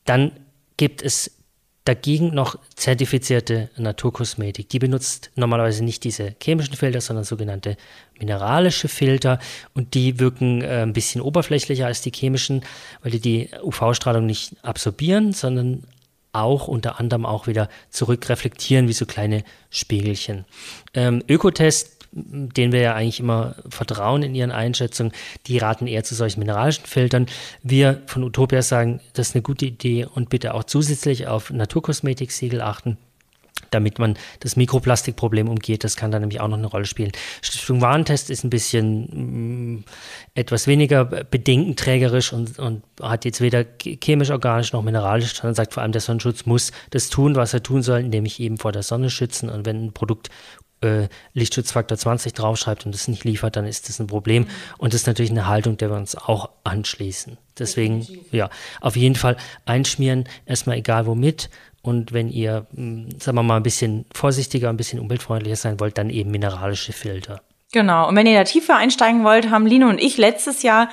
Dann 0.04 0.32
gibt 0.76 1.02
es 1.02 1.30
dagegen 1.84 2.34
noch 2.34 2.58
zertifizierte 2.74 3.70
Naturkosmetik. 3.76 4.68
Die 4.70 4.78
benutzt 4.78 5.30
normalerweise 5.34 5.84
nicht 5.84 6.04
diese 6.04 6.34
chemischen 6.42 6.74
Filter, 6.74 7.00
sondern 7.00 7.24
sogenannte 7.24 7.76
mineralische 8.18 8.88
Filter 8.88 9.38
und 9.74 9.94
die 9.94 10.18
wirken 10.18 10.62
äh, 10.62 10.82
ein 10.82 10.94
bisschen 10.94 11.20
oberflächlicher 11.20 11.86
als 11.86 12.00
die 12.00 12.12
chemischen, 12.12 12.62
weil 13.02 13.12
die 13.12 13.20
die 13.20 13.50
UV-Strahlung 13.62 14.24
nicht 14.24 14.56
absorbieren, 14.62 15.32
sondern 15.32 15.84
auch 16.32 16.66
unter 16.68 16.98
anderem 16.98 17.26
auch 17.26 17.46
wieder 17.46 17.68
zurückreflektieren 17.90 18.88
wie 18.88 18.92
so 18.92 19.06
kleine 19.06 19.44
Spiegelchen. 19.70 20.44
Ähm, 20.92 21.22
Ökotest 21.28 21.93
denen 22.14 22.72
wir 22.72 22.80
ja 22.80 22.94
eigentlich 22.94 23.20
immer 23.20 23.56
vertrauen 23.68 24.22
in 24.22 24.34
ihren 24.34 24.52
Einschätzungen, 24.52 25.12
die 25.46 25.58
raten 25.58 25.86
eher 25.86 26.04
zu 26.04 26.14
solchen 26.14 26.40
mineralischen 26.40 26.86
Filtern. 26.86 27.26
Wir 27.62 28.02
von 28.06 28.22
Utopia 28.22 28.62
sagen, 28.62 29.00
das 29.14 29.30
ist 29.30 29.34
eine 29.34 29.42
gute 29.42 29.66
Idee 29.66 30.06
und 30.06 30.30
bitte 30.30 30.54
auch 30.54 30.64
zusätzlich 30.64 31.26
auf 31.26 31.50
Naturkosmetik-Siegel 31.50 32.60
achten 32.60 32.98
damit 33.70 33.98
man 33.98 34.16
das 34.40 34.56
Mikroplastikproblem 34.56 35.48
umgeht. 35.48 35.84
Das 35.84 35.96
kann 35.96 36.10
da 36.10 36.18
nämlich 36.18 36.40
auch 36.40 36.48
noch 36.48 36.58
eine 36.58 36.66
Rolle 36.66 36.86
spielen. 36.86 37.12
Stiftung 37.42 37.80
Warentest 37.80 38.30
ist 38.30 38.44
ein 38.44 38.50
bisschen 38.50 39.08
mh, 39.10 39.78
mm, 39.78 39.84
etwas 40.34 40.66
weniger 40.66 41.04
bedenkenträgerisch 41.04 42.32
und, 42.32 42.58
und 42.58 42.82
hat 43.00 43.24
jetzt 43.24 43.40
weder 43.40 43.64
chemisch, 44.02 44.30
organisch 44.30 44.72
noch 44.72 44.82
mineralisch, 44.82 45.34
sondern 45.34 45.54
sagt 45.54 45.74
vor 45.74 45.82
allem, 45.82 45.92
der 45.92 46.00
Sonnenschutz 46.00 46.46
muss 46.46 46.72
das 46.90 47.10
tun, 47.10 47.34
was 47.34 47.52
er 47.52 47.62
tun 47.62 47.82
soll, 47.82 48.04
nämlich 48.04 48.40
eben 48.40 48.58
vor 48.58 48.72
der 48.72 48.82
Sonne 48.82 49.10
schützen. 49.10 49.48
Und 49.48 49.66
wenn 49.66 49.86
ein 49.86 49.92
Produkt 49.92 50.30
äh, 50.84 51.08
Lichtschutzfaktor 51.32 51.98
20 51.98 52.32
draufschreibt 52.34 52.86
und 52.86 52.94
es 52.94 53.08
nicht 53.08 53.24
liefert, 53.24 53.56
dann 53.56 53.66
ist 53.66 53.88
das 53.88 53.98
ein 53.98 54.06
Problem. 54.06 54.46
Und 54.78 54.92
das 54.92 55.02
ist 55.02 55.06
natürlich 55.06 55.32
eine 55.32 55.48
Haltung, 55.48 55.76
der 55.76 55.90
wir 55.90 55.96
uns 55.96 56.14
auch 56.14 56.50
anschließen. 56.62 57.38
Deswegen, 57.58 58.06
ja, 58.30 58.50
auf 58.80 58.96
jeden 58.96 59.16
Fall 59.16 59.36
einschmieren, 59.64 60.28
erstmal 60.46 60.76
egal 60.76 61.06
womit. 61.06 61.50
Und 61.82 62.12
wenn 62.12 62.30
ihr, 62.30 62.66
hm, 62.74 63.08
sagen 63.20 63.36
wir 63.36 63.42
mal, 63.42 63.56
ein 63.56 63.62
bisschen 63.62 64.06
vorsichtiger, 64.14 64.68
ein 64.68 64.76
bisschen 64.76 65.00
umweltfreundlicher 65.00 65.56
sein 65.56 65.80
wollt, 65.80 65.98
dann 65.98 66.10
eben 66.10 66.30
mineralische 66.30 66.92
Filter. 66.92 67.42
Genau. 67.72 68.08
Und 68.08 68.16
wenn 68.16 68.26
ihr 68.26 68.38
da 68.38 68.44
tiefer 68.44 68.76
einsteigen 68.76 69.24
wollt, 69.24 69.50
haben 69.50 69.66
Lino 69.66 69.88
und 69.88 70.00
ich 70.00 70.16
letztes 70.16 70.62
Jahr 70.62 70.88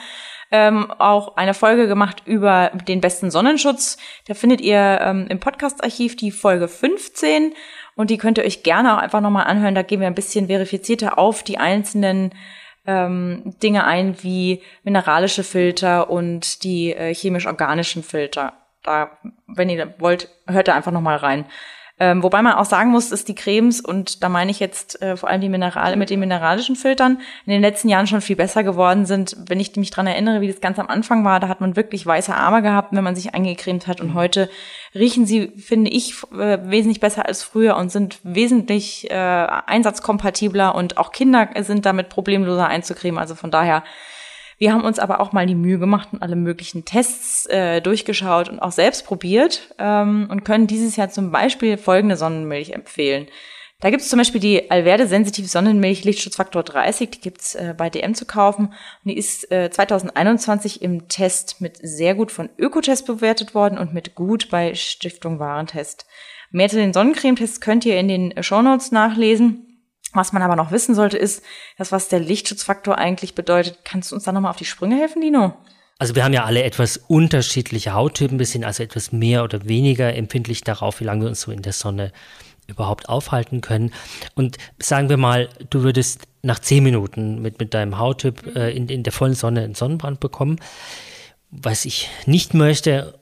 ähm, 0.51 0.91
auch 0.99 1.37
eine 1.37 1.53
Folge 1.53 1.87
gemacht 1.87 2.23
über 2.25 2.71
den 2.87 3.01
besten 3.01 3.31
Sonnenschutz. 3.31 3.97
Da 4.27 4.33
findet 4.33 4.61
ihr 4.61 4.99
ähm, 5.01 5.27
im 5.29 5.39
Podcast-Archiv 5.39 6.17
die 6.17 6.31
Folge 6.31 6.67
15. 6.67 7.53
Und 7.95 8.09
die 8.09 8.17
könnt 8.17 8.37
ihr 8.37 8.45
euch 8.45 8.63
gerne 8.63 8.95
auch 8.95 8.99
einfach 8.99 9.21
nochmal 9.21 9.47
anhören. 9.47 9.75
Da 9.75 9.81
gehen 9.81 9.99
wir 9.99 10.07
ein 10.07 10.15
bisschen 10.15 10.47
verifizierter 10.47 11.17
auf 11.17 11.43
die 11.43 11.57
einzelnen 11.57 12.33
ähm, 12.85 13.53
Dinge 13.61 13.85
ein 13.85 14.23
wie 14.23 14.61
mineralische 14.83 15.43
Filter 15.43 16.09
und 16.09 16.63
die 16.63 16.93
äh, 16.93 17.13
chemisch-organischen 17.13 18.03
Filter. 18.03 18.53
Da, 18.83 19.17
wenn 19.47 19.69
ihr 19.69 19.93
wollt, 19.99 20.29
hört 20.47 20.67
da 20.67 20.75
einfach 20.75 20.91
nochmal 20.91 21.17
rein. 21.17 21.45
Ähm, 22.01 22.23
wobei 22.23 22.41
man 22.41 22.53
auch 22.53 22.65
sagen 22.65 22.89
muss, 22.89 23.09
dass 23.09 23.25
die 23.25 23.35
Cremes, 23.35 23.79
und 23.79 24.23
da 24.23 24.29
meine 24.29 24.49
ich 24.49 24.59
jetzt 24.59 24.99
äh, 25.03 25.15
vor 25.15 25.29
allem 25.29 25.39
die 25.39 25.49
Minerale 25.49 25.95
mit 25.97 26.09
den 26.09 26.19
mineralischen 26.19 26.75
Filtern, 26.75 27.19
in 27.45 27.51
den 27.51 27.61
letzten 27.61 27.89
Jahren 27.89 28.07
schon 28.07 28.21
viel 28.21 28.35
besser 28.35 28.63
geworden 28.63 29.05
sind. 29.05 29.37
Wenn 29.47 29.59
ich 29.59 29.75
mich 29.75 29.91
dran 29.91 30.07
erinnere, 30.07 30.41
wie 30.41 30.47
das 30.47 30.61
ganz 30.61 30.79
am 30.79 30.87
Anfang 30.87 31.23
war, 31.25 31.39
da 31.39 31.47
hat 31.47 31.61
man 31.61 31.75
wirklich 31.75 32.03
weiße 32.03 32.33
Arme 32.33 32.63
gehabt, 32.63 32.91
wenn 32.91 33.03
man 33.03 33.15
sich 33.15 33.35
eingecremt 33.35 33.85
hat. 33.85 34.01
Und 34.01 34.09
mhm. 34.09 34.13
heute 34.15 34.49
riechen 34.95 35.27
sie, 35.27 35.49
finde 35.49 35.91
ich, 35.91 36.15
äh, 36.33 36.57
wesentlich 36.63 37.01
besser 37.01 37.27
als 37.27 37.43
früher 37.43 37.75
und 37.75 37.91
sind 37.91 38.17
wesentlich 38.23 39.07
äh, 39.11 39.13
einsatzkompatibler 39.13 40.73
und 40.73 40.97
auch 40.97 41.11
Kinder 41.11 41.49
sind 41.59 41.85
damit 41.85 42.09
problemloser 42.09 42.65
einzucremen. 42.65 43.19
Also 43.19 43.35
von 43.35 43.51
daher 43.51 43.83
wir 44.61 44.73
haben 44.73 44.83
uns 44.83 44.99
aber 44.99 45.21
auch 45.21 45.31
mal 45.31 45.47
die 45.47 45.55
Mühe 45.55 45.79
gemacht 45.79 46.09
und 46.11 46.21
alle 46.21 46.35
möglichen 46.35 46.85
Tests 46.85 47.47
äh, 47.47 47.81
durchgeschaut 47.81 48.47
und 48.47 48.59
auch 48.59 48.71
selbst 48.71 49.07
probiert 49.07 49.73
ähm, 49.79 50.27
und 50.29 50.45
können 50.45 50.67
dieses 50.67 50.97
Jahr 50.97 51.09
zum 51.09 51.31
Beispiel 51.31 51.77
folgende 51.77 52.15
Sonnenmilch 52.15 52.69
empfehlen. 52.69 53.25
Da 53.79 53.89
gibt 53.89 54.03
es 54.03 54.09
zum 54.09 54.19
Beispiel 54.19 54.39
die 54.39 54.69
Alverde 54.69 55.07
Sensitiv 55.07 55.49
Sonnenmilch 55.49 56.03
Lichtschutzfaktor 56.03 56.61
30, 56.61 57.09
die 57.09 57.21
gibt's 57.21 57.55
äh, 57.55 57.73
bei 57.75 57.89
DM 57.89 58.13
zu 58.13 58.25
kaufen. 58.25 58.67
Und 58.67 58.75
die 59.05 59.17
ist 59.17 59.51
äh, 59.51 59.71
2021 59.71 60.83
im 60.83 61.07
Test 61.07 61.59
mit 61.59 61.79
sehr 61.81 62.13
gut 62.13 62.31
von 62.31 62.47
Ökotest 62.59 63.07
bewertet 63.07 63.55
worden 63.55 63.79
und 63.79 63.95
mit 63.95 64.13
gut 64.13 64.51
bei 64.51 64.75
Stiftung 64.75 65.39
Warentest. 65.39 66.05
Mehr 66.51 66.69
zu 66.69 66.75
den 66.75 66.93
Sonnencremetests 66.93 67.61
könnt 67.61 67.83
ihr 67.83 67.99
in 67.99 68.07
den 68.07 68.43
Shownotes 68.43 68.91
nachlesen. 68.91 69.70
Was 70.13 70.33
man 70.33 70.41
aber 70.41 70.55
noch 70.55 70.71
wissen 70.71 70.95
sollte, 70.95 71.17
ist, 71.17 71.43
dass 71.77 71.91
was 71.91 72.09
der 72.09 72.19
Lichtschutzfaktor 72.19 72.97
eigentlich 72.97 73.35
bedeutet. 73.35 73.79
Kannst 73.83 74.11
du 74.11 74.15
uns 74.15 74.25
da 74.25 74.31
nochmal 74.31 74.51
auf 74.51 74.57
die 74.57 74.65
Sprünge 74.65 74.97
helfen, 74.97 75.21
Dino? 75.21 75.53
Also 75.99 76.15
wir 76.15 76.23
haben 76.23 76.33
ja 76.33 76.45
alle 76.45 76.63
etwas 76.63 76.97
unterschiedliche 76.97 77.93
Hauttypen, 77.93 78.39
wir 78.39 78.47
sind 78.47 78.63
also 78.63 78.81
etwas 78.81 79.11
mehr 79.11 79.43
oder 79.43 79.67
weniger 79.67 80.15
empfindlich 80.15 80.61
darauf, 80.61 80.99
wie 80.99 81.03
lange 81.03 81.21
wir 81.21 81.29
uns 81.29 81.41
so 81.41 81.51
in 81.51 81.61
der 81.61 81.73
Sonne 81.73 82.11
überhaupt 82.67 83.07
aufhalten 83.07 83.61
können. 83.61 83.93
Und 84.33 84.57
sagen 84.79 85.09
wir 85.09 85.17
mal, 85.17 85.49
du 85.69 85.83
würdest 85.83 86.23
nach 86.41 86.57
zehn 86.57 86.83
Minuten 86.83 87.41
mit, 87.41 87.59
mit 87.59 87.75
deinem 87.75 87.99
Hauttyp 87.99 88.55
äh, 88.55 88.75
in, 88.75 88.89
in 88.89 89.03
der 89.03 89.13
vollen 89.13 89.35
Sonne 89.35 89.63
einen 89.63 89.75
Sonnenbrand 89.75 90.19
bekommen. 90.19 90.59
Was 91.51 91.85
ich 91.85 92.09
nicht 92.25 92.55
möchte 92.55 93.19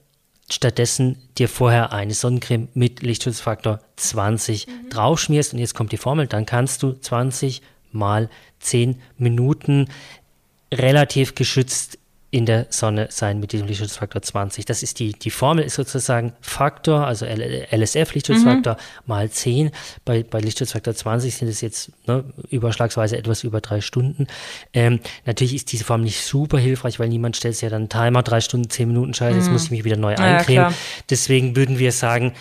stattdessen 0.52 1.18
dir 1.38 1.48
vorher 1.48 1.94
eine 1.94 2.14
Sonnencreme 2.14 2.70
mit 2.74 3.02
Lichtschutzfaktor 3.02 3.80
20 3.98 4.68
mhm. 4.68 4.90
draufschmierst 4.90 5.54
und 5.54 5.60
jetzt 5.60 5.76
kommt 5.76 5.92
die 5.92 5.98
Formel, 5.98 6.28
dann 6.28 6.46
kannst 6.46 6.84
du 6.84 6.94
20 6.94 7.62
mal 7.92 8.30
10 8.60 9.02
Minuten 9.18 9.88
relativ 10.74 11.36
geschützt 11.36 11.99
in 12.32 12.46
der 12.46 12.68
Sonne 12.70 13.08
sein 13.10 13.40
mit 13.40 13.54
diesem 13.54 13.68
Lichtschutzfaktor 13.68 14.22
20. 14.22 14.66
Das 14.66 14.84
ist 14.84 15.00
die, 15.00 15.14
die 15.14 15.32
Formel 15.32 15.64
ist 15.64 15.76
sozusagen 15.76 16.34
Faktor, 16.42 17.08
also 17.08 17.26
LSF 17.26 18.14
Lichtschutzfaktor 18.14 18.74
mhm. 18.74 19.04
mal 19.08 19.30
10. 19.30 19.72
Bei, 20.06 20.24
bei 20.24 20.40
Lichtschutzfaktor 20.40 20.94
20 20.94 21.36
sind 21.36 21.48
es 21.48 21.62
jetzt 21.62 21.92
ne, 22.06 22.24
überschlagsweise 22.50 23.18
etwas 23.18 23.44
über 23.44 23.62
drei 23.62 23.82
Stunden. 23.82 24.28
Ähm, 24.74 25.00
natürlich 25.26 25.56
ist 25.56 25.72
diese 25.72 25.86
Formel 25.86 26.06
nicht 26.06 26.22
super 26.22 26.60
hilfreich, 26.60 27.00
weil 27.00 27.10
niemand 27.10 27.36
stellt 27.36 27.56
sich 27.56 27.64
ja 27.64 27.70
dann 27.70 27.90
Timer, 27.90 28.22
drei 28.22 28.42
Stunden, 28.42 28.70
zehn 28.70 28.90
Minuten, 28.90 29.14
scheiße, 29.14 29.34
mhm. 29.34 29.40
jetzt 29.42 29.52
muss 29.52 29.64
ich 29.66 29.72
mich 29.72 29.84
wieder 29.84 29.98
neu 29.98 30.12
ja, 30.12 30.18
eincremen. 30.20 30.74
Deswegen 31.10 31.56
würden 31.56 31.80
wir 31.80 31.92
sagen, 31.92 32.34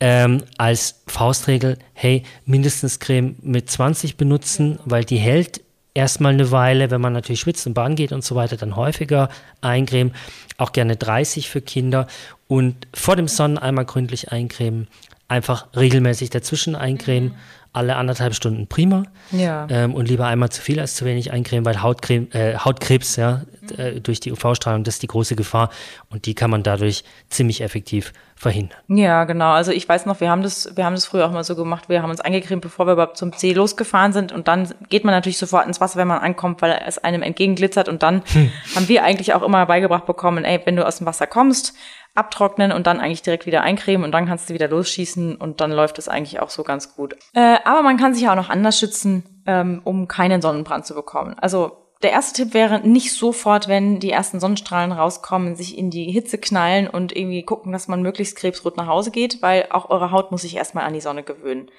ähm, 0.00 0.42
als 0.58 1.02
Faustregel, 1.06 1.78
hey, 1.92 2.24
mindestens 2.44 2.98
Creme 2.98 3.36
mit 3.42 3.70
20 3.70 4.16
benutzen, 4.16 4.78
weil 4.84 5.04
die 5.04 5.18
hält 5.18 5.62
erstmal 5.94 6.32
eine 6.32 6.50
Weile, 6.50 6.90
wenn 6.90 7.00
man 7.00 7.12
natürlich 7.12 7.40
schwitzt 7.40 7.66
und 7.66 7.74
Bahn 7.74 7.96
geht 7.96 8.12
und 8.12 8.24
so 8.24 8.34
weiter, 8.34 8.56
dann 8.56 8.76
häufiger 8.76 9.28
eincremen. 9.60 10.14
Auch 10.56 10.72
gerne 10.72 10.96
30 10.96 11.48
für 11.48 11.60
Kinder 11.60 12.06
und 12.48 12.88
vor 12.94 13.16
dem 13.16 13.28
Sonnen 13.28 13.58
einmal 13.58 13.84
gründlich 13.84 14.32
eincremen. 14.32 14.88
Einfach 15.30 15.68
regelmäßig 15.74 16.30
dazwischen 16.30 16.74
eincremen. 16.74 17.30
Mhm 17.30 17.36
alle 17.72 17.96
anderthalb 17.96 18.34
Stunden 18.34 18.66
prima. 18.66 19.04
Ja. 19.30 19.66
Ähm, 19.70 19.94
und 19.94 20.08
lieber 20.08 20.26
einmal 20.26 20.48
zu 20.48 20.60
viel 20.60 20.80
als 20.80 20.96
zu 20.96 21.04
wenig 21.04 21.32
eincremen, 21.32 21.64
weil 21.64 21.82
Hautcreme, 21.82 22.28
äh, 22.32 22.56
Hautkrebs, 22.56 23.14
ja, 23.16 23.42
äh, 23.76 24.00
durch 24.00 24.18
die 24.18 24.32
UV-Strahlung, 24.32 24.82
das 24.82 24.94
ist 24.94 25.02
die 25.02 25.06
große 25.06 25.36
Gefahr. 25.36 25.70
Und 26.08 26.26
die 26.26 26.34
kann 26.34 26.50
man 26.50 26.64
dadurch 26.64 27.04
ziemlich 27.28 27.60
effektiv 27.60 28.12
verhindern. 28.34 28.78
Ja, 28.88 29.24
genau. 29.24 29.52
Also 29.52 29.70
ich 29.70 29.88
weiß 29.88 30.06
noch, 30.06 30.20
wir 30.20 30.30
haben 30.30 30.42
das, 30.42 30.74
wir 30.74 30.84
haben 30.84 30.94
das 30.94 31.06
früher 31.06 31.26
auch 31.26 31.30
mal 31.30 31.44
so 31.44 31.54
gemacht. 31.54 31.88
Wir 31.88 32.02
haben 32.02 32.10
uns 32.10 32.20
eingecremt, 32.20 32.62
bevor 32.62 32.86
wir 32.86 32.94
überhaupt 32.94 33.18
zum 33.18 33.32
See 33.34 33.52
losgefahren 33.52 34.12
sind. 34.12 34.32
Und 34.32 34.48
dann 34.48 34.74
geht 34.88 35.04
man 35.04 35.14
natürlich 35.14 35.38
sofort 35.38 35.66
ins 35.66 35.80
Wasser, 35.80 35.98
wenn 35.98 36.08
man 36.08 36.18
ankommt, 36.18 36.62
weil 36.62 36.80
es 36.86 36.98
einem 36.98 37.22
entgegenglitzert. 37.22 37.88
Und 37.88 38.02
dann 38.02 38.22
hm. 38.32 38.50
haben 38.74 38.88
wir 38.88 39.04
eigentlich 39.04 39.34
auch 39.34 39.42
immer 39.42 39.64
beigebracht 39.66 40.06
bekommen, 40.06 40.44
ey, 40.44 40.60
wenn 40.64 40.74
du 40.74 40.84
aus 40.84 40.98
dem 40.98 41.06
Wasser 41.06 41.28
kommst, 41.28 41.74
abtrocknen 42.14 42.72
und 42.72 42.86
dann 42.86 43.00
eigentlich 43.00 43.22
direkt 43.22 43.46
wieder 43.46 43.62
eincremen 43.62 44.04
und 44.04 44.12
dann 44.12 44.26
kannst 44.26 44.50
du 44.50 44.54
wieder 44.54 44.68
losschießen 44.68 45.36
und 45.36 45.60
dann 45.60 45.70
läuft 45.70 45.98
es 45.98 46.08
eigentlich 46.08 46.40
auch 46.40 46.50
so 46.50 46.64
ganz 46.64 46.94
gut. 46.94 47.14
Äh, 47.34 47.58
aber 47.64 47.82
man 47.82 47.96
kann 47.96 48.14
sich 48.14 48.28
auch 48.28 48.34
noch 48.34 48.50
anders 48.50 48.78
schützen, 48.78 49.42
ähm, 49.46 49.80
um 49.84 50.08
keinen 50.08 50.42
Sonnenbrand 50.42 50.86
zu 50.86 50.94
bekommen. 50.94 51.36
Also 51.40 51.76
der 52.02 52.12
erste 52.12 52.42
Tipp 52.42 52.54
wäre 52.54 52.80
nicht 52.80 53.12
sofort, 53.12 53.68
wenn 53.68 54.00
die 54.00 54.10
ersten 54.10 54.40
Sonnenstrahlen 54.40 54.92
rauskommen, 54.92 55.54
sich 55.54 55.76
in 55.76 55.90
die 55.90 56.10
Hitze 56.10 56.38
knallen 56.38 56.88
und 56.88 57.14
irgendwie 57.14 57.42
gucken, 57.42 57.72
dass 57.72 57.88
man 57.88 58.00
möglichst 58.00 58.36
krebsrot 58.36 58.76
nach 58.78 58.86
Hause 58.86 59.10
geht, 59.10 59.42
weil 59.42 59.66
auch 59.70 59.90
eure 59.90 60.10
Haut 60.10 60.30
muss 60.30 60.42
sich 60.42 60.56
erstmal 60.56 60.84
an 60.84 60.94
die 60.94 61.02
Sonne 61.02 61.22
gewöhnen. 61.22 61.70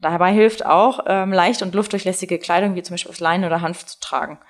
Dabei 0.00 0.32
hilft 0.32 0.66
auch, 0.66 1.04
ähm, 1.06 1.32
leicht 1.32 1.62
und 1.62 1.74
luftdurchlässige 1.76 2.40
Kleidung 2.40 2.74
wie 2.74 2.82
zum 2.82 2.94
Beispiel 2.94 3.12
aus 3.12 3.20
Leinen 3.20 3.44
oder 3.44 3.60
Hanf 3.60 3.86
zu 3.86 4.00
tragen. 4.00 4.40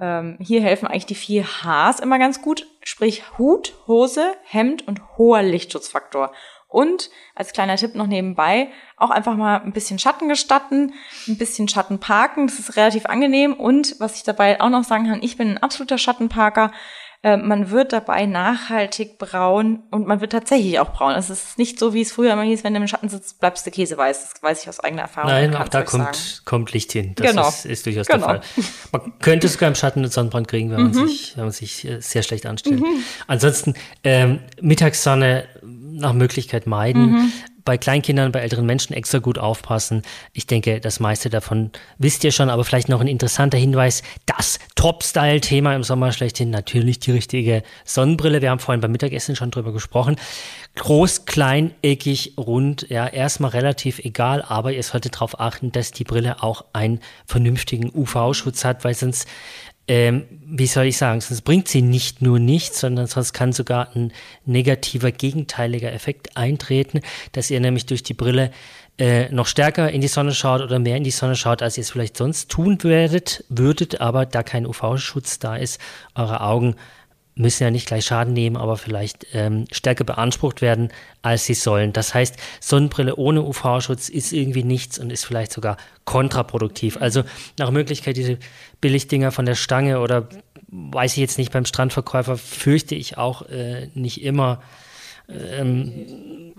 Ähm, 0.00 0.36
hier 0.40 0.60
helfen 0.60 0.86
eigentlich 0.86 1.06
die 1.06 1.14
vier 1.14 1.44
Hs 1.44 2.00
immer 2.00 2.18
ganz 2.18 2.42
gut, 2.42 2.66
sprich 2.82 3.38
Hut, 3.38 3.74
Hose, 3.86 4.34
Hemd 4.44 4.86
und 4.88 5.16
hoher 5.16 5.42
Lichtschutzfaktor. 5.42 6.32
Und 6.74 7.10
als 7.36 7.52
kleiner 7.52 7.76
Tipp 7.76 7.94
noch 7.94 8.08
nebenbei, 8.08 8.68
auch 8.96 9.10
einfach 9.10 9.36
mal 9.36 9.60
ein 9.60 9.72
bisschen 9.72 10.00
Schatten 10.00 10.28
gestatten, 10.28 10.92
ein 11.28 11.38
bisschen 11.38 11.68
Schatten 11.68 12.00
parken, 12.00 12.48
das 12.48 12.58
ist 12.58 12.76
relativ 12.76 13.06
angenehm. 13.06 13.54
Und 13.54 13.94
was 14.00 14.16
ich 14.16 14.24
dabei 14.24 14.60
auch 14.60 14.70
noch 14.70 14.82
sagen 14.82 15.06
kann, 15.06 15.22
ich 15.22 15.36
bin 15.36 15.50
ein 15.50 15.62
absoluter 15.62 15.98
Schattenparker. 15.98 16.72
Äh, 17.24 17.38
man 17.38 17.70
wird 17.70 17.94
dabei 17.94 18.26
nachhaltig 18.26 19.16
braun 19.16 19.82
und 19.90 20.06
man 20.06 20.20
wird 20.20 20.32
tatsächlich 20.32 20.78
auch 20.78 20.92
braun. 20.92 21.14
Es 21.14 21.30
ist 21.30 21.56
nicht 21.56 21.78
so, 21.78 21.94
wie 21.94 22.02
es 22.02 22.12
früher 22.12 22.34
immer 22.34 22.42
hieß, 22.42 22.64
wenn 22.64 22.74
du 22.74 22.80
im 22.80 22.86
Schatten 22.86 23.08
sitzt, 23.08 23.40
bleibst 23.40 23.66
du 23.66 23.70
käseweiß. 23.70 24.20
Das 24.34 24.42
weiß 24.42 24.62
ich 24.62 24.68
aus 24.68 24.78
eigener 24.80 25.02
Erfahrung. 25.02 25.30
Nein, 25.30 25.56
auch 25.56 25.68
da 25.68 25.84
kommt, 25.84 26.42
kommt 26.44 26.72
Licht 26.72 26.92
hin. 26.92 27.14
Das 27.16 27.30
genau. 27.30 27.48
ist, 27.48 27.64
ist 27.64 27.86
durchaus 27.86 28.08
genau. 28.08 28.26
der 28.26 28.42
Fall. 28.42 28.64
Man 28.92 29.18
könnte 29.20 29.48
sogar 29.48 29.70
im 29.70 29.74
Schatten 29.74 30.00
einen 30.00 30.10
Sonnenbrand 30.10 30.48
kriegen, 30.48 30.70
wenn 30.70 30.82
man, 30.82 30.92
mhm. 30.92 31.08
sich, 31.08 31.34
wenn 31.36 31.44
man 31.44 31.52
sich 31.52 31.88
äh, 31.88 32.02
sehr 32.02 32.22
schlecht 32.22 32.44
anstellt. 32.44 32.80
Mhm. 32.80 33.02
Ansonsten 33.26 33.72
ähm, 34.04 34.40
Mittagssonne 34.60 35.48
nach 35.62 36.12
Möglichkeit 36.12 36.66
meiden. 36.66 37.12
Mhm 37.12 37.32
bei 37.64 37.78
Kleinkindern, 37.78 38.32
bei 38.32 38.40
älteren 38.40 38.66
Menschen 38.66 38.94
extra 38.94 39.18
gut 39.18 39.38
aufpassen. 39.38 40.02
Ich 40.32 40.46
denke, 40.46 40.80
das 40.80 41.00
meiste 41.00 41.30
davon 41.30 41.70
wisst 41.98 42.24
ihr 42.24 42.32
schon, 42.32 42.50
aber 42.50 42.64
vielleicht 42.64 42.88
noch 42.88 43.00
ein 43.00 43.08
interessanter 43.08 43.58
Hinweis. 43.58 44.02
Das 44.26 44.58
Top-Style-Thema 44.74 45.74
im 45.74 45.82
Sommer 45.82 46.12
schlechthin 46.12 46.50
natürlich 46.50 46.98
die 46.98 47.12
richtige 47.12 47.62
Sonnenbrille. 47.84 48.42
Wir 48.42 48.50
haben 48.50 48.58
vorhin 48.58 48.80
beim 48.80 48.92
Mittagessen 48.92 49.36
schon 49.36 49.50
drüber 49.50 49.72
gesprochen. 49.72 50.16
Groß, 50.76 51.24
klein, 51.24 51.72
eckig, 51.82 52.34
rund, 52.36 52.86
ja, 52.90 53.06
erstmal 53.06 53.50
relativ 53.50 53.98
egal, 54.00 54.42
aber 54.42 54.72
ihr 54.72 54.82
solltet 54.82 55.14
darauf 55.14 55.40
achten, 55.40 55.72
dass 55.72 55.92
die 55.92 56.04
Brille 56.04 56.42
auch 56.42 56.64
einen 56.72 57.00
vernünftigen 57.26 57.90
UV-Schutz 57.94 58.64
hat, 58.64 58.84
weil 58.84 58.94
sonst 58.94 59.26
ähm, 59.86 60.24
wie 60.46 60.66
soll 60.66 60.86
ich 60.86 60.96
sagen, 60.96 61.20
sonst 61.20 61.42
bringt 61.42 61.68
sie 61.68 61.82
nicht 61.82 62.22
nur 62.22 62.38
nichts, 62.38 62.80
sondern 62.80 63.06
sonst 63.06 63.32
kann 63.32 63.52
sogar 63.52 63.94
ein 63.94 64.12
negativer, 64.46 65.12
gegenteiliger 65.12 65.92
Effekt 65.92 66.36
eintreten, 66.36 67.00
dass 67.32 67.50
ihr 67.50 67.60
nämlich 67.60 67.86
durch 67.86 68.02
die 68.02 68.14
Brille 68.14 68.50
äh, 68.98 69.28
noch 69.30 69.46
stärker 69.46 69.90
in 69.90 70.00
die 70.00 70.08
Sonne 70.08 70.32
schaut 70.32 70.62
oder 70.62 70.78
mehr 70.78 70.96
in 70.96 71.04
die 71.04 71.10
Sonne 71.10 71.36
schaut, 71.36 71.62
als 71.62 71.76
ihr 71.76 71.82
es 71.82 71.90
vielleicht 71.90 72.16
sonst 72.16 72.50
tun 72.50 72.82
werdet, 72.82 73.44
würdet, 73.48 74.00
aber 74.00 74.24
da 74.24 74.42
kein 74.42 74.66
UV-Schutz 74.66 75.38
da 75.38 75.56
ist, 75.56 75.80
eure 76.14 76.40
Augen 76.40 76.76
müssen 77.36 77.64
ja 77.64 77.70
nicht 77.70 77.86
gleich 77.86 78.04
Schaden 78.04 78.32
nehmen, 78.32 78.56
aber 78.56 78.76
vielleicht 78.76 79.26
ähm, 79.32 79.66
stärker 79.72 80.04
beansprucht 80.04 80.62
werden, 80.62 80.90
als 81.22 81.44
sie 81.44 81.54
sollen. 81.54 81.92
Das 81.92 82.14
heißt, 82.14 82.36
Sonnenbrille 82.60 83.16
ohne 83.16 83.42
UV-Schutz 83.42 84.08
ist 84.08 84.32
irgendwie 84.32 84.62
nichts 84.62 84.98
und 84.98 85.10
ist 85.10 85.24
vielleicht 85.24 85.52
sogar 85.52 85.76
kontraproduktiv. 86.04 86.96
Also 87.00 87.24
nach 87.58 87.70
Möglichkeit 87.70 88.16
diese 88.16 88.38
Billigdinger 88.80 89.32
von 89.32 89.46
der 89.46 89.56
Stange 89.56 90.00
oder 90.00 90.28
weiß 90.68 91.12
ich 91.12 91.18
jetzt 91.18 91.38
nicht, 91.38 91.52
beim 91.52 91.64
Strandverkäufer 91.64 92.36
fürchte 92.36 92.94
ich 92.94 93.18
auch 93.18 93.42
äh, 93.48 93.88
nicht 93.94 94.22
immer. 94.22 94.62
Ähm, 95.28 96.52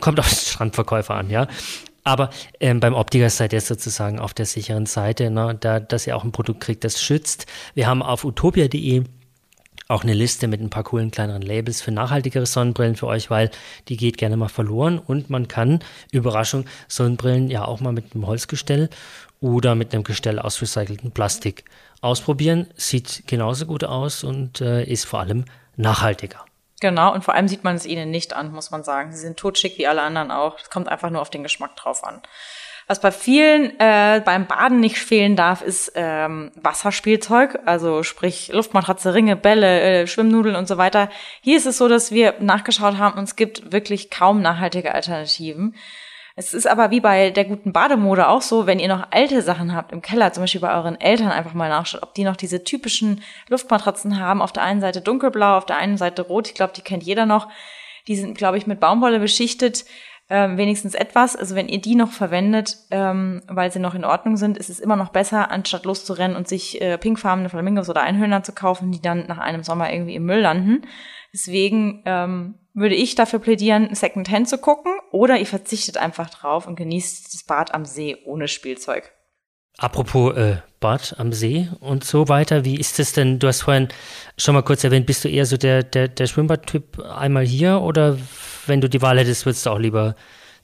kommt 0.00 0.20
auf 0.20 0.28
den 0.28 0.36
Strandverkäufer 0.36 1.14
an, 1.14 1.30
ja. 1.30 1.48
Aber 2.04 2.30
ähm, 2.60 2.80
beim 2.80 2.94
Optiker 2.94 3.28
seid 3.28 3.52
ihr 3.52 3.60
sozusagen 3.60 4.18
auf 4.18 4.32
der 4.32 4.46
sicheren 4.46 4.86
Seite, 4.86 5.30
ne, 5.30 5.56
da, 5.58 5.78
dass 5.78 6.06
ihr 6.06 6.16
auch 6.16 6.24
ein 6.24 6.32
Produkt 6.32 6.60
kriegt, 6.60 6.84
das 6.84 7.02
schützt. 7.02 7.46
Wir 7.74 7.86
haben 7.86 8.02
auf 8.02 8.24
utopia.de 8.24 9.04
auch 9.88 10.02
eine 10.02 10.12
Liste 10.12 10.48
mit 10.48 10.60
ein 10.60 10.68
paar 10.68 10.84
coolen 10.84 11.10
kleineren 11.10 11.40
Labels 11.40 11.80
für 11.80 11.90
nachhaltigere 11.90 12.44
Sonnenbrillen 12.44 12.94
für 12.94 13.06
euch, 13.06 13.30
weil 13.30 13.50
die 13.88 13.96
geht 13.96 14.18
gerne 14.18 14.36
mal 14.36 14.50
verloren 14.50 14.98
und 14.98 15.30
man 15.30 15.48
kann, 15.48 15.80
Überraschung, 16.12 16.66
Sonnenbrillen 16.88 17.48
ja 17.48 17.64
auch 17.64 17.80
mal 17.80 17.94
mit 17.94 18.14
einem 18.14 18.26
Holzgestell 18.26 18.90
oder 19.40 19.74
mit 19.74 19.94
einem 19.94 20.04
Gestell 20.04 20.38
aus 20.38 20.60
recyceltem 20.60 21.12
Plastik 21.12 21.64
ausprobieren. 22.02 22.66
Sieht 22.76 23.22
genauso 23.26 23.64
gut 23.64 23.82
aus 23.82 24.24
und 24.24 24.60
äh, 24.60 24.84
ist 24.84 25.06
vor 25.06 25.20
allem 25.20 25.46
nachhaltiger. 25.76 26.44
Genau, 26.80 27.12
und 27.12 27.24
vor 27.24 27.34
allem 27.34 27.48
sieht 27.48 27.64
man 27.64 27.74
es 27.74 27.86
ihnen 27.86 28.10
nicht 28.10 28.34
an, 28.34 28.52
muss 28.52 28.70
man 28.70 28.84
sagen. 28.84 29.12
Sie 29.12 29.18
sind 29.18 29.38
totschick 29.38 29.78
wie 29.78 29.86
alle 29.86 30.02
anderen 30.02 30.30
auch. 30.30 30.58
Es 30.60 30.70
kommt 30.70 30.88
einfach 30.88 31.10
nur 31.10 31.22
auf 31.22 31.30
den 31.30 31.42
Geschmack 31.42 31.74
drauf 31.76 32.04
an. 32.04 32.20
Was 32.88 33.02
bei 33.02 33.10
vielen 33.10 33.78
äh, 33.78 34.22
beim 34.24 34.46
Baden 34.46 34.80
nicht 34.80 34.98
fehlen 34.98 35.36
darf, 35.36 35.60
ist 35.60 35.92
ähm, 35.94 36.50
Wasserspielzeug, 36.54 37.58
also 37.66 38.02
sprich 38.02 38.50
Luftmatratze, 38.50 39.12
Ringe, 39.12 39.36
Bälle, 39.36 39.80
äh, 39.80 40.06
Schwimmnudeln 40.06 40.56
und 40.56 40.66
so 40.66 40.78
weiter. 40.78 41.10
Hier 41.42 41.58
ist 41.58 41.66
es 41.66 41.76
so, 41.76 41.86
dass 41.86 42.12
wir 42.12 42.36
nachgeschaut 42.40 42.96
haben 42.96 43.18
und 43.18 43.24
es 43.24 43.36
gibt 43.36 43.72
wirklich 43.72 44.08
kaum 44.08 44.40
nachhaltige 44.40 44.94
Alternativen. 44.94 45.74
Es 46.34 46.54
ist 46.54 46.66
aber 46.66 46.90
wie 46.90 47.00
bei 47.00 47.28
der 47.28 47.44
guten 47.44 47.74
Bademode 47.74 48.28
auch 48.28 48.40
so, 48.40 48.66
wenn 48.66 48.78
ihr 48.78 48.88
noch 48.88 49.08
alte 49.10 49.42
Sachen 49.42 49.74
habt 49.74 49.92
im 49.92 50.00
Keller, 50.00 50.32
zum 50.32 50.44
Beispiel 50.44 50.60
bei 50.62 50.72
euren 50.72 50.98
Eltern 50.98 51.30
einfach 51.30 51.52
mal 51.52 51.68
nachschaut, 51.68 52.02
ob 52.02 52.14
die 52.14 52.24
noch 52.24 52.36
diese 52.36 52.64
typischen 52.64 53.22
Luftmatratzen 53.50 54.18
haben. 54.18 54.40
Auf 54.40 54.52
der 54.52 54.62
einen 54.62 54.80
Seite 54.80 55.02
dunkelblau, 55.02 55.58
auf 55.58 55.66
der 55.66 55.76
einen 55.76 55.98
Seite 55.98 56.22
rot. 56.22 56.48
Ich 56.48 56.54
glaube, 56.54 56.72
die 56.74 56.82
kennt 56.82 57.02
jeder 57.02 57.26
noch. 57.26 57.48
Die 58.06 58.16
sind, 58.16 58.38
glaube 58.38 58.56
ich, 58.56 58.66
mit 58.66 58.80
Baumwolle 58.80 59.18
beschichtet. 59.18 59.84
Ähm, 60.30 60.58
wenigstens 60.58 60.94
etwas. 60.94 61.36
Also 61.36 61.54
wenn 61.54 61.68
ihr 61.68 61.80
die 61.80 61.94
noch 61.94 62.10
verwendet, 62.10 62.76
ähm, 62.90 63.42
weil 63.46 63.72
sie 63.72 63.78
noch 63.78 63.94
in 63.94 64.04
Ordnung 64.04 64.36
sind, 64.36 64.58
ist 64.58 64.68
es 64.68 64.78
immer 64.78 64.96
noch 64.96 65.08
besser, 65.08 65.50
anstatt 65.50 65.86
loszurennen 65.86 66.36
und 66.36 66.46
sich 66.46 66.82
äh, 66.82 66.98
pinkfarbene 66.98 67.48
Flamingos 67.48 67.88
oder 67.88 68.02
Einhörner 68.02 68.42
zu 68.42 68.52
kaufen, 68.52 68.92
die 68.92 69.00
dann 69.00 69.26
nach 69.26 69.38
einem 69.38 69.62
Sommer 69.62 69.90
irgendwie 69.90 70.16
im 70.16 70.26
Müll 70.26 70.40
landen. 70.40 70.82
Deswegen 71.32 72.02
ähm, 72.04 72.56
würde 72.74 72.94
ich 72.94 73.14
dafür 73.14 73.38
plädieren, 73.38 73.94
Secondhand 73.94 74.50
zu 74.50 74.58
gucken 74.58 74.92
oder 75.12 75.38
ihr 75.38 75.46
verzichtet 75.46 75.96
einfach 75.96 76.28
drauf 76.28 76.66
und 76.66 76.76
genießt 76.76 77.32
das 77.32 77.44
Bad 77.44 77.72
am 77.72 77.86
See 77.86 78.16
ohne 78.26 78.48
Spielzeug. 78.48 79.10
Apropos 79.78 80.36
äh, 80.36 80.56
Bad 80.80 81.14
am 81.18 81.32
See 81.32 81.68
und 81.80 82.02
so 82.02 82.28
weiter, 82.28 82.64
wie 82.64 82.78
ist 82.78 82.98
es 82.98 83.12
denn? 83.12 83.38
Du 83.38 83.46
hast 83.46 83.62
vorhin 83.62 83.88
schon 84.36 84.54
mal 84.54 84.62
kurz 84.62 84.82
erwähnt, 84.82 85.06
bist 85.06 85.24
du 85.24 85.28
eher 85.28 85.46
so 85.46 85.56
der, 85.56 85.84
der, 85.84 86.08
der 86.08 86.26
Schwimmbadtyp 86.26 87.00
einmal 87.16 87.44
hier 87.44 87.80
oder 87.80 88.18
wenn 88.66 88.80
du 88.80 88.88
die 88.88 89.02
Wahl 89.02 89.18
hättest, 89.18 89.46
würdest 89.46 89.66
du 89.66 89.70
auch 89.70 89.78
lieber 89.78 90.16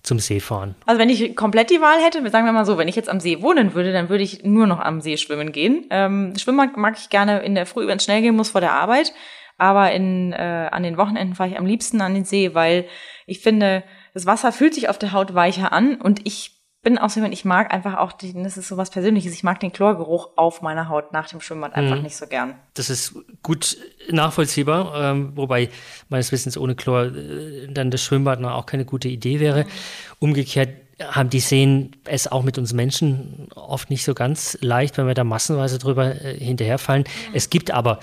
zum 0.03 0.19
See 0.19 0.41
fahren? 0.41 0.75
Also 0.85 0.99
wenn 0.99 1.09
ich 1.09 1.37
komplett 1.37 1.71
die 1.71 1.81
Wahl 1.81 2.03
hätte, 2.05 2.29
sagen 2.29 2.45
wir 2.45 2.53
mal 2.53 2.67
so, 2.67 2.77
wenn 2.77 2.89
ich 2.89 2.97
jetzt 2.97 3.09
am 3.09 3.21
See 3.21 3.41
wohnen 3.41 3.75
würde, 3.75 3.93
dann 3.93 4.09
würde 4.09 4.25
ich 4.25 4.43
nur 4.43 4.67
noch 4.67 4.81
am 4.81 5.01
See 5.01 5.17
schwimmen 5.17 5.53
gehen. 5.53 5.87
Ähm, 5.91 6.35
schwimmen 6.37 6.73
mag 6.77 6.97
ich 6.99 7.09
gerne 7.09 7.39
in 7.41 7.55
der 7.55 7.67
Früh, 7.67 7.87
wenn 7.87 7.99
es 7.99 8.05
schnell 8.05 8.21
gehen 8.21 8.35
muss 8.35 8.51
vor 8.51 8.61
der 8.61 8.73
Arbeit. 8.73 9.13
Aber 9.59 9.93
in, 9.93 10.33
äh, 10.33 10.69
an 10.73 10.83
den 10.83 10.97
Wochenenden 10.97 11.37
fahre 11.37 11.51
ich 11.51 11.59
am 11.59 11.67
liebsten 11.67 12.01
an 12.01 12.15
den 12.15 12.25
See, 12.25 12.55
weil 12.55 12.87
ich 13.27 13.39
finde, 13.39 13.85
das 14.13 14.27
Wasser 14.27 14.51
fühlt 14.51 14.75
sich 14.75 14.89
auf 14.89 14.99
der 14.99 15.13
Haut 15.13 15.35
weicher 15.35 15.73
an 15.73 15.95
und 15.95 16.27
ich 16.27 16.54
bin 16.85 16.99
auch 16.99 17.11
so 17.11 17.17
jemand, 17.17 17.35
ich 17.35 17.45
mag 17.45 17.73
einfach 17.73 17.97
auch, 17.99 18.13
die, 18.13 18.33
das 18.35 18.57
ist 18.57 18.69
so 18.69 18.77
was 18.77 18.91
Persönliches, 18.91 19.33
ich 19.33 19.43
mag 19.43 19.59
den 19.59 19.73
Chlorgeruch 19.73 20.31
auf 20.37 20.63
meiner 20.63 20.89
Haut 20.89 21.13
nach 21.13 21.29
dem 21.29 21.41
Schwimmbad 21.41 21.75
einfach 21.75 21.97
mhm. 21.97 22.03
nicht 22.03 22.17
so 22.17 22.27
gern. 22.27 22.55
Das 22.75 22.91
ist 22.91 23.17
gut 23.43 23.77
nachvollziehbar, 24.11 24.95
ähm, 24.95 25.33
wobei 25.35 25.71
meines 26.11 26.31
Wissens 26.31 26.57
ohne 26.57 26.77
Chlor 26.77 27.07
äh, 27.07 27.67
dann 27.69 27.91
das 27.91 28.03
Schwimmbad 28.03 28.45
auch 28.45 28.67
keine 28.67 28.85
gute 28.85 29.09
Idee 29.09 29.41
wäre. 29.41 29.65
Mhm. 29.65 29.69
Umgekehrt 30.21 30.69
haben 31.01 31.29
die 31.29 31.41
sehen 31.41 31.97
es 32.05 32.31
auch 32.31 32.43
mit 32.43 32.57
uns 32.57 32.73
Menschen 32.73 33.49
oft 33.55 33.91
nicht 33.91 34.05
so 34.05 34.15
ganz 34.15 34.57
leicht, 34.61 34.97
wenn 34.97 35.07
wir 35.07 35.15
da 35.15 35.25
massenweise 35.25 35.79
drüber 35.79 36.15
äh, 36.23 36.39
hinterherfallen. 36.39 37.03
Mhm. 37.03 37.35
Es 37.35 37.51
gibt 37.51 37.71
aber 37.71 37.99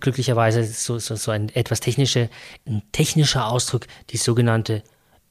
glücklicherweise 0.00 0.64
so, 0.64 0.98
so, 0.98 1.16
so 1.16 1.30
ein 1.30 1.48
etwas 1.54 1.80
technische, 1.80 2.28
ein 2.66 2.82
technischer 2.92 3.48
Ausdruck, 3.48 3.86
die 4.10 4.18
sogenannte 4.18 4.82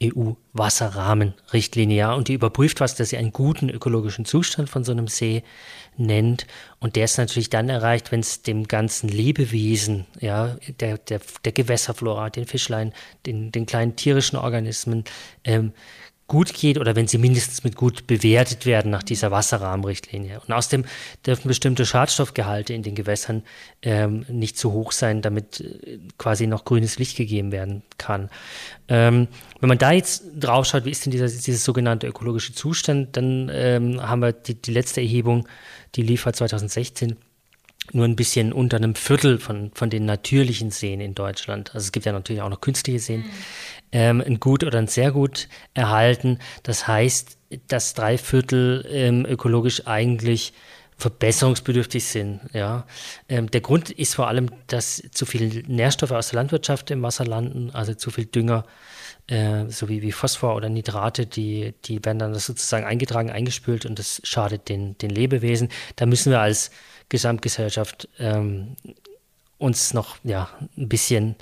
EU-Wasserrahmenrichtlinie, 0.02 1.98
ja, 1.98 2.14
und 2.14 2.28
die 2.28 2.34
überprüft 2.34 2.80
was, 2.80 2.96
dass 2.96 3.10
sie 3.10 3.18
einen 3.18 3.32
guten 3.32 3.70
ökologischen 3.70 4.26
Zustand 4.26 4.70
von 4.70 4.84
so 4.84 4.92
einem 4.92 5.08
See 5.08 5.44
nennt. 5.98 6.46
Und 6.80 6.96
der 6.96 7.06
ist 7.06 7.18
natürlich 7.18 7.50
dann 7.50 7.70
erreicht, 7.70 8.12
wenn 8.12 8.20
es 8.20 8.44
dem 8.44 8.68
ganzen 8.68 9.10
Lebewesen, 9.10 10.06
ja, 10.20 10.56
der, 10.80 10.98
der, 11.00 11.22
der 11.44 11.52
Gewässerflora, 11.52 12.30
den 12.30 12.46
Fischlein, 12.46 12.94
den, 13.26 13.52
den 13.52 13.66
kleinen 13.66 13.96
tierischen 13.96 14.38
Organismen, 14.38 15.04
ähm, 15.44 15.74
gut 16.28 16.54
geht 16.54 16.78
oder 16.78 16.96
wenn 16.96 17.08
sie 17.08 17.18
mindestens 17.18 17.64
mit 17.64 17.76
gut 17.76 18.06
bewertet 18.06 18.66
werden 18.66 18.92
nach 18.92 19.04
dieser 19.04 19.32
Wasserrahmenrichtlinie. 19.32 20.42
Und 20.46 20.54
außerdem 20.54 20.86
dürfen 21.26 21.48
bestimmte 21.48 21.86
Schadstoffgehalte 21.86 22.74
in 22.74 22.84
den 22.84 22.96
Gewässern 22.96 23.44
ähm, 23.82 24.26
nicht 24.28 24.58
zu 24.58 24.74
hoch 24.74 24.92
sein, 24.92 25.22
damit 25.22 25.62
äh, 25.62 26.00
quasi 26.18 26.46
noch 26.46 26.66
grünes 26.66 27.00
Licht 27.00 27.16
gegeben 27.16 27.54
werden 27.54 27.84
kann. 27.98 28.30
Ähm, 28.90 29.30
wenn 29.62 29.70
man 29.70 29.78
da 29.78 29.92
jetzt 29.92 30.26
drauf 30.38 30.66
schaut, 30.66 30.84
wie 30.84 30.92
ist 30.92 31.06
denn 31.06 31.12
dieser, 31.12 31.28
dieser 31.28 31.58
sogenannte 31.58 32.08
ökologische 32.08 32.54
Zustand, 32.54 33.16
dann 33.16 33.50
ähm, 33.54 34.02
haben 34.02 34.22
wir 34.22 34.34
die, 34.34 34.56
die 34.56 34.72
letzte 34.72 35.00
Erhebung, 35.00 35.48
die 35.96 36.04
liefert 36.04 36.36
2016 36.36 37.16
nur 37.94 38.06
ein 38.06 38.16
bisschen 38.16 38.54
unter 38.54 38.78
einem 38.78 38.96
Viertel 38.96 39.40
von, 39.40 39.72
von 39.74 39.90
den 39.90 40.06
natürlichen 40.06 40.72
Seen 40.72 41.00
in 41.00 41.16
Deutschland. 41.16 41.74
Also 41.74 41.86
es 41.86 41.92
gibt 41.92 42.06
ja 42.06 42.12
natürlich 42.12 42.42
auch 42.42 42.50
noch 42.50 42.62
künstliche 42.62 43.00
Seen. 43.00 43.22
Mhm 43.22 43.32
ähm, 43.92 44.22
ein 44.26 44.40
gut 44.40 44.64
oder 44.64 44.80
ein 44.80 44.88
sehr 44.88 45.12
gut 45.12 45.48
erhalten. 45.74 46.40
Das 46.64 46.88
heißt, 46.88 47.38
dass 47.68 47.94
drei 47.94 48.18
Viertel 48.18 48.86
ähm, 48.90 49.26
ökologisch 49.26 49.88
eigentlich 49.88 50.54
verbesserungsbedürftig 50.98 52.06
sind. 52.06 52.42
Ja. 52.54 52.86
Ähm, 53.30 53.52
der 53.52 53.62
Grund 53.62 53.92
ist 53.92 54.16
vor 54.16 54.28
allem, 54.28 54.50
dass 54.66 55.02
zu 55.12 55.26
viele 55.26 55.62
Nährstoffe 55.68 56.12
aus 56.12 56.30
der 56.30 56.38
Landwirtschaft 56.38 56.90
im 56.90 57.04
Wasser 57.04 57.26
landen, 57.26 57.70
also 57.72 57.94
zu 57.94 58.10
viel 58.10 58.26
Dünger, 58.26 58.66
äh, 59.28 59.66
so 59.70 59.90
wie, 59.90 60.02
wie 60.02 60.12
Phosphor 60.12 60.56
oder 60.56 60.70
Nitrate, 60.70 61.28
die, 61.28 61.76
die 61.86 62.04
werden 62.04 62.18
dann 62.18 62.34
sozusagen 62.34 62.86
eingetragen, 62.86 63.30
eingespült 63.30 63.86
und 63.86 64.00
das 64.00 64.22
schadet 64.24 64.70
den, 64.70 64.98
den 64.98 65.12
Lebewesen. 65.12 65.70
Da 65.98 66.08
müssen 66.08 66.32
wir 66.32 66.42
als 66.42 66.72
Gesamtgesellschaft 67.10 68.10
ähm, 68.20 68.76
uns 69.58 69.94
noch 69.94 70.18
ja, 70.24 70.50
ein 70.78 70.90
bisschen 70.90 71.36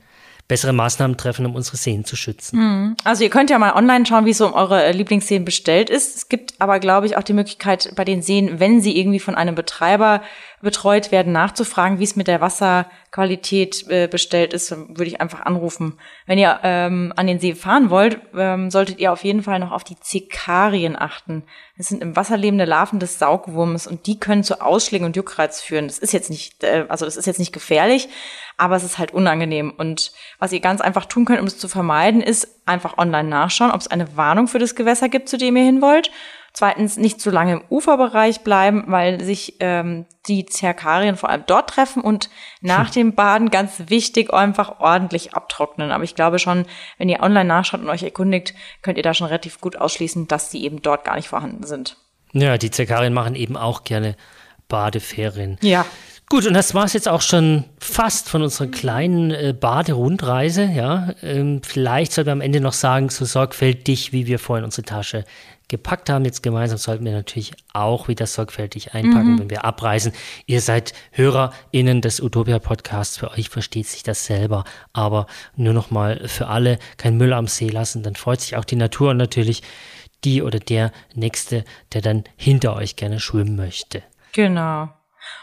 bessere 0.48 0.74
Maßnahmen 0.74 1.18
treffen, 1.18 1.46
um 1.46 1.56
unsere 1.56 1.78
Seen 1.78 2.06
zu 2.06 2.16
schützen. 2.16 2.60
Mhm. 2.60 2.98
Also 3.04 3.24
ihr 3.24 3.32
könnt 3.32 3.50
ja 3.50 3.58
mal 3.58 3.74
online 3.74 4.06
schauen, 4.06 4.26
wie 4.26 4.30
es 4.30 4.38
so 4.38 4.46
um 4.46 4.54
eure 4.54 4.84
äh, 4.84 4.92
Lieblingsseen 4.92 5.44
bestellt 5.44 5.90
ist. 5.90 6.16
Es 6.16 6.30
gibt 6.30 6.54
aber, 6.60 6.80
glaube 6.80 7.08
ich, 7.08 7.18
auch 7.18 7.24
die 7.24 7.34
Möglichkeit 7.34 7.92
bei 7.96 8.06
den 8.06 8.22
Seen, 8.22 8.60
wenn 8.60 8.80
sie 8.80 8.98
irgendwie 8.98 9.20
von 9.20 9.34
einem 9.34 9.56
Betreiber 9.56 10.22
betreut 10.66 11.14
werden, 11.14 11.32
nachzufragen, 11.32 12.00
wie 12.00 12.04
es 12.04 12.18
mit 12.18 12.28
der 12.28 12.42
Wasserqualität 12.42 13.86
äh, 13.88 14.08
bestellt 14.08 14.54
ist, 14.54 14.72
würde 14.72 15.06
ich 15.06 15.22
einfach 15.22 15.46
anrufen. 15.46 15.98
Wenn 16.26 16.38
ihr 16.38 16.60
ähm, 16.64 17.14
an 17.16 17.28
den 17.28 17.40
See 17.40 17.56
fahren 17.56 17.90
wollt, 17.90 18.20
ähm, 18.36 18.70
solltet 18.70 19.00
ihr 19.00 19.14
auf 19.14 19.24
jeden 19.24 19.44
Fall 19.44 19.60
noch 19.60 19.72
auf 19.72 19.86
die 19.86 19.98
Zekarien 19.98 20.98
achten. 20.98 21.44
Das 21.78 21.88
sind 21.88 22.02
im 22.02 22.18
Wasser 22.18 22.36
lebende 22.36 22.66
Larven 22.66 23.00
des 23.00 23.18
Saugwurms 23.20 23.88
und 23.88 24.08
die 24.08 24.20
können 24.20 24.44
zu 24.44 24.60
Ausschlägen 24.60 25.06
und 25.06 25.16
Juckreiz 25.16 25.62
führen. 25.62 25.88
Das 25.88 26.00
ist 26.00 26.12
jetzt 26.12 26.30
nicht, 26.30 26.64
äh, 26.66 26.86
also 26.90 27.06
das 27.06 27.16
ist 27.16 27.28
jetzt 27.28 27.40
nicht 27.40 27.54
gefährlich, 27.54 28.10
aber 28.58 28.76
es 28.76 28.84
ist 28.84 28.98
halt 28.98 29.14
unangenehm. 29.14 29.72
Und 29.78 30.12
was 30.40 30.52
ihr 30.52 30.60
ganz 30.60 30.82
einfach 30.82 31.06
tun 31.06 31.24
könnt, 31.26 31.40
um 31.40 31.48
es 31.48 31.58
zu 31.58 31.68
vermeiden, 31.68 32.22
ist 32.22 32.48
einfach 32.66 32.98
online 32.98 33.30
nachschauen, 33.30 33.72
ob 33.72 33.80
es 33.80 33.88
eine 33.88 34.18
Warnung 34.18 34.48
für 34.48 34.60
das 34.60 34.76
Gewässer 34.76 35.10
gibt, 35.10 35.30
zu 35.30 35.38
dem 35.38 35.56
ihr 35.56 35.64
hin 35.64 35.82
wollt. 35.82 36.12
Zweitens 36.58 36.96
nicht 36.96 37.20
zu 37.20 37.32
lange 37.32 37.52
im 37.52 37.64
Uferbereich 37.70 38.40
bleiben, 38.40 38.86
weil 38.88 39.22
sich 39.22 39.58
ähm, 39.60 40.06
die 40.26 40.46
Zerkarien 40.46 41.18
vor 41.18 41.30
allem 41.30 41.44
dort 41.46 41.70
treffen 41.70 42.02
und 42.02 42.30
nach 42.62 42.90
dem 42.90 43.14
Baden 43.14 43.52
ganz 43.52 43.84
wichtig 43.88 44.34
einfach 44.34 44.80
ordentlich 44.80 45.34
abtrocknen. 45.34 45.92
Aber 45.92 46.06
ich 46.06 46.16
glaube 46.16 46.40
schon, 46.40 46.66
wenn 46.98 47.10
ihr 47.10 47.20
online 47.20 47.44
nachschaut 47.44 47.82
und 47.82 47.90
euch 47.90 48.04
erkundigt, 48.04 48.54
könnt 48.82 48.96
ihr 48.96 49.04
da 49.04 49.14
schon 49.14 49.28
relativ 49.28 49.60
gut 49.60 49.76
ausschließen, 49.76 50.30
dass 50.30 50.50
die 50.50 50.64
eben 50.64 50.82
dort 50.82 51.04
gar 51.04 51.18
nicht 51.18 51.28
vorhanden 51.28 51.66
sind. 51.66 51.98
Ja, 52.32 52.58
die 52.58 52.72
Zerkarien 52.72 53.14
machen 53.14 53.36
eben 53.36 53.58
auch 53.58 53.84
gerne 53.84 54.16
Badeferien. 54.70 55.58
Ja. 55.62 55.86
Gut, 56.28 56.48
und 56.48 56.54
das 56.54 56.74
war 56.74 56.86
es 56.86 56.94
jetzt 56.94 57.08
auch 57.08 57.22
schon 57.22 57.66
fast 57.78 58.30
von 58.30 58.42
unserer 58.42 58.68
kleinen 58.68 59.30
äh, 59.30 59.54
Baderundreise. 59.54 60.64
Ja, 60.64 61.10
ähm, 61.22 61.62
vielleicht 61.64 62.14
sollten 62.14 62.30
wir 62.30 62.32
am 62.32 62.42
Ende 62.42 62.62
noch 62.62 62.74
sagen, 62.74 63.10
so 63.10 63.26
sorgfältig, 63.26 64.12
wie 64.12 64.26
wir 64.26 64.40
vorhin 64.40 64.66
unsere 64.66 64.84
Tasche 64.84 65.26
gepackt 65.68 66.10
haben. 66.10 66.26
Jetzt 66.26 66.44
gemeinsam 66.44 66.78
sollten 66.78 67.06
wir 67.06 67.12
natürlich 67.12 67.54
auch 67.74 68.08
wieder 68.08 68.28
sorgfältig 68.28 68.94
einpacken, 68.94 69.34
mhm. 69.34 69.40
wenn 69.40 69.50
wir 69.50 69.66
abreisen. 69.66 70.14
Ihr 70.46 70.62
seid 70.62 70.94
HörerInnen 71.12 72.02
des 72.02 72.20
Utopia 72.20 72.60
Podcasts. 72.60 73.18
Für 73.18 73.32
euch 73.32 73.50
versteht 73.50 73.88
sich 73.88 74.04
das 74.04 74.26
selber. 74.26 74.64
Aber 74.94 75.28
nur 75.56 75.74
noch 75.74 75.92
mal 75.92 76.28
für 76.28 76.48
alle 76.48 76.80
kein 76.98 77.18
Müll 77.18 77.34
am 77.34 77.48
See 77.48 77.70
lassen. 77.70 78.04
Dann 78.04 78.16
freut 78.16 78.42
sich 78.42 78.56
auch 78.56 78.66
die 78.66 78.76
Natur 78.76 79.12
und 79.12 79.18
natürlich 79.18 79.62
die 80.24 80.42
oder 80.42 80.60
der 80.60 80.92
Nächste, 81.14 81.64
der 81.94 82.02
dann 82.02 82.24
hinter 82.36 82.76
euch 82.76 82.96
gerne 82.96 83.20
schwimmen 83.20 83.56
möchte. 83.56 84.04
Genau. 84.34 84.90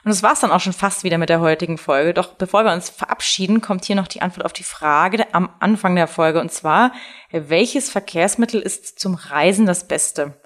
Und 0.04 0.10
das 0.10 0.22
war's 0.22 0.40
dann 0.40 0.50
auch 0.50 0.60
schon 0.60 0.72
fast 0.72 1.04
wieder 1.04 1.18
mit 1.18 1.28
der 1.28 1.40
heutigen 1.40 1.78
Folge. 1.78 2.14
Doch 2.14 2.34
bevor 2.34 2.64
wir 2.64 2.72
uns 2.72 2.90
verabschieden, 2.90 3.60
kommt 3.60 3.84
hier 3.84 3.96
noch 3.96 4.08
die 4.08 4.22
Antwort 4.22 4.44
auf 4.44 4.52
die 4.52 4.64
Frage 4.64 5.32
am 5.32 5.50
Anfang 5.60 5.94
der 5.94 6.08
Folge. 6.08 6.40
Und 6.40 6.52
zwar, 6.52 6.92
welches 7.30 7.90
Verkehrsmittel 7.90 8.60
ist 8.60 8.98
zum 8.98 9.14
Reisen 9.14 9.66
das 9.66 9.86
Beste? 9.86 10.40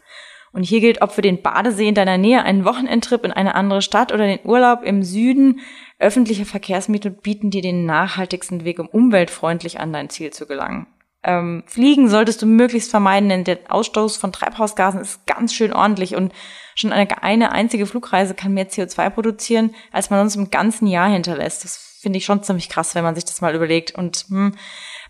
Und 0.53 0.63
hier 0.63 0.81
gilt, 0.81 1.03
ob 1.03 1.13
für 1.13 1.23
den 1.23 1.43
Badesee 1.43 1.89
in 1.89 1.95
deiner 1.95 2.17
Nähe, 2.17 2.43
einen 2.43 2.65
Wochenendtrip 2.65 3.25
in 3.25 3.33
eine 3.33 3.55
andere 3.55 3.83
Stadt 3.83 4.11
oder 4.11 4.27
den 4.27 4.41
Urlaub 4.45 4.83
im 4.83 5.03
Süden, 5.03 5.61
öffentliche 5.99 6.47
Verkehrsmittel 6.47 7.11
bieten 7.11 7.51
dir 7.51 7.61
den 7.61 7.85
nachhaltigsten 7.85 8.65
Weg, 8.65 8.79
um 8.79 8.89
umweltfreundlich 8.89 9.81
an 9.81 9.93
dein 9.93 10.09
Ziel 10.09 10.33
zu 10.33 10.47
gelangen. 10.47 10.87
Ähm, 11.27 11.65
Fliegen 11.67 12.09
solltest 12.09 12.41
du 12.41 12.47
möglichst 12.47 12.91
vermeiden, 12.91 13.29
denn 13.29 13.45
der 13.45 13.59
Ausstoß 13.69 14.17
von 14.17 14.33
Treibhausgasen 14.33 15.01
ist 15.01 15.27
ganz 15.27 15.53
schön 15.53 15.73
ordentlich 15.73 16.17
und 16.17 16.33
schon 16.75 16.93
eine, 16.93 17.23
eine 17.23 17.53
einzige 17.53 17.87
Flugreise 17.87 18.35
kann 18.35 18.55
mehr 18.55 18.71
CO2 18.71 19.11
produzieren, 19.11 19.75
als 19.93 20.09
man 20.09 20.21
uns 20.21 20.37
im 20.37 20.51
ganzen 20.51 20.87
Jahr 20.87 21.11
hinterlässt. 21.11 21.65
Das 21.65 21.99
finde 22.01 22.19
ich 22.19 22.25
schon 22.25 22.43
ziemlich 22.43 22.69
krass, 22.69 22.95
wenn 22.95 23.05
man 23.05 23.15
sich 23.15 23.25
das 23.25 23.41
mal 23.41 23.55
überlegt. 23.55 23.95
Und 23.95 24.27
hm, 24.29 24.55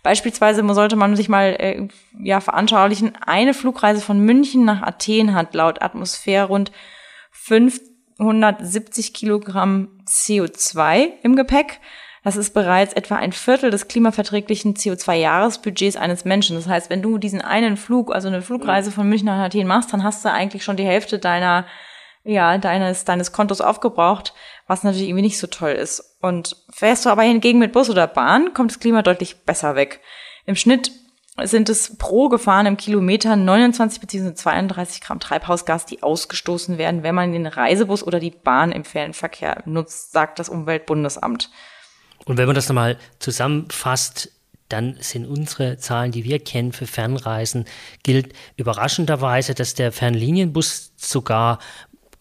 Beispielsweise 0.03 0.63
sollte 0.73 0.95
man 0.95 1.15
sich 1.17 1.29
mal 1.29 1.55
äh, 1.59 1.87
ja, 2.17 2.39
veranschaulichen, 2.39 3.17
eine 3.25 3.53
Flugreise 3.53 4.01
von 4.01 4.19
München 4.19 4.63
nach 4.65 4.81
Athen 4.81 5.33
hat 5.33 5.53
laut 5.53 5.81
Atmosphäre 5.81 6.47
rund 6.47 6.71
570 7.31 9.13
Kilogramm 9.13 9.89
CO2 10.07 11.09
im 11.23 11.35
Gepäck. 11.35 11.81
Das 12.27 12.35
ist 12.35 12.53
bereits 12.53 12.91
etwa 12.91 13.15
ein 13.15 13.31
Viertel 13.31 13.71
des 13.71 13.87
klimaverträglichen 13.87 14.73
CO2-Jahresbudgets 14.73 15.95
eines 15.95 16.25
Menschen. 16.25 16.57
Das 16.57 16.67
heißt, 16.67 16.89
wenn 16.89 17.01
du 17.01 17.17
diesen 17.17 17.41
einen 17.41 17.77
Flug, 17.77 18.13
also 18.13 18.27
eine 18.27 18.41
Flugreise 18.41 18.91
von 18.91 19.07
München 19.07 19.27
nach 19.27 19.45
Athen 19.45 19.65
machst, 19.65 19.93
dann 19.93 20.03
hast 20.03 20.25
du 20.25 20.29
eigentlich 20.33 20.65
schon 20.65 20.75
die 20.75 20.83
Hälfte 20.83 21.19
deiner 21.19 21.65
ja, 22.25 22.57
deines, 22.57 23.05
deines 23.05 23.31
Kontos 23.31 23.61
aufgebraucht, 23.61 24.33
was 24.67 24.83
natürlich 24.83 25.07
irgendwie 25.07 25.21
nicht 25.21 25.39
so 25.39 25.47
toll 25.47 25.71
ist. 25.71 26.17
Und 26.21 26.57
fährst 26.69 27.05
du 27.05 27.09
aber 27.09 27.21
hingegen 27.21 27.59
mit 27.59 27.71
Bus 27.71 27.89
oder 27.89 28.07
Bahn, 28.07 28.53
kommt 28.53 28.71
das 28.71 28.79
Klima 28.81 29.03
deutlich 29.03 29.45
besser 29.45 29.77
weg. 29.77 30.01
Im 30.45 30.57
Schnitt 30.57 30.91
sind 31.41 31.69
es 31.69 31.97
pro 31.97 32.27
gefahrenem 32.27 32.75
Kilometer 32.75 33.37
29 33.37 34.01
bzw. 34.01 34.33
32 34.33 34.99
Gramm 34.99 35.21
Treibhausgas, 35.21 35.85
die 35.85 36.03
ausgestoßen 36.03 36.77
werden, 36.77 37.03
wenn 37.03 37.15
man 37.15 37.31
den 37.31 37.47
Reisebus 37.47 38.05
oder 38.05 38.19
die 38.19 38.31
Bahn 38.31 38.73
im 38.73 38.83
Fernverkehr 38.83 39.63
nutzt, 39.63 40.11
sagt 40.11 40.39
das 40.39 40.49
Umweltbundesamt. 40.49 41.49
Und 42.27 42.37
wenn 42.37 42.45
man 42.45 42.55
das 42.55 42.67
nochmal 42.67 42.97
zusammenfasst, 43.19 44.31
dann 44.69 44.97
sind 44.99 45.25
unsere 45.25 45.77
Zahlen, 45.77 46.11
die 46.11 46.25
wir 46.25 46.39
kennen 46.39 46.73
für 46.73 46.87
Fernreisen, 46.87 47.65
gilt 48.03 48.33
überraschenderweise, 48.57 49.55
dass 49.55 49.75
der 49.75 49.93
Fernlinienbus 49.93 50.91
sogar 50.97 51.59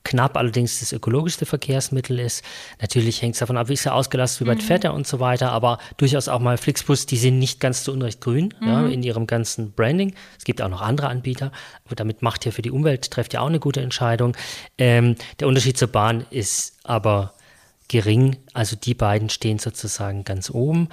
knapp 0.05 0.37
allerdings 0.37 0.79
das 0.79 0.92
ökologischste 0.92 1.47
Verkehrsmittel 1.47 2.21
ist. 2.21 2.45
Natürlich 2.81 3.21
hängt 3.21 3.35
es 3.35 3.40
davon 3.40 3.57
ab, 3.57 3.69
wie 3.69 3.73
ist 3.73 3.87
er 3.87 3.97
ausgelastet, 3.97 4.47
wie 4.47 4.51
weit 4.51 4.59
mhm. 4.59 4.62
fährt 4.62 4.85
er 4.85 4.95
und 4.95 5.09
so 5.09 5.19
weiter, 5.19 5.51
aber 5.51 5.79
durchaus 5.97 6.29
auch 6.29 6.38
mal 6.38 6.57
Flixbus, 6.57 7.07
die 7.07 7.16
sind 7.16 7.40
nicht 7.40 7.59
ganz 7.59 7.83
zu 7.83 7.92
Unrecht 7.92 8.21
grün 8.21 8.55
mhm. 8.61 8.69
ja, 8.69 8.87
in 8.87 9.03
ihrem 9.03 9.27
ganzen 9.27 9.73
Branding. 9.73 10.14
Es 10.38 10.45
gibt 10.45 10.62
auch 10.62 10.69
noch 10.69 10.83
andere 10.83 11.09
Anbieter, 11.09 11.51
aber 11.85 11.97
damit 11.97 12.23
macht 12.23 12.47
ihr 12.47 12.53
für 12.53 12.62
die 12.62 12.71
Umwelt, 12.71 13.11
trefft 13.11 13.35
ihr 13.35 13.42
auch 13.42 13.49
eine 13.49 13.59
gute 13.59 13.81
Entscheidung. 13.81 14.37
Ähm, 14.79 15.16
der 15.40 15.49
Unterschied 15.49 15.77
zur 15.77 15.88
Bahn 15.88 16.25
ist 16.31 16.79
aber 16.85 17.35
gering, 17.88 18.37
also 18.53 18.77
die 18.77 18.94
beiden 18.94 19.29
stehen 19.29 19.59
sozusagen 19.59 20.25
ganz 20.25 20.51
oben. 20.51 20.88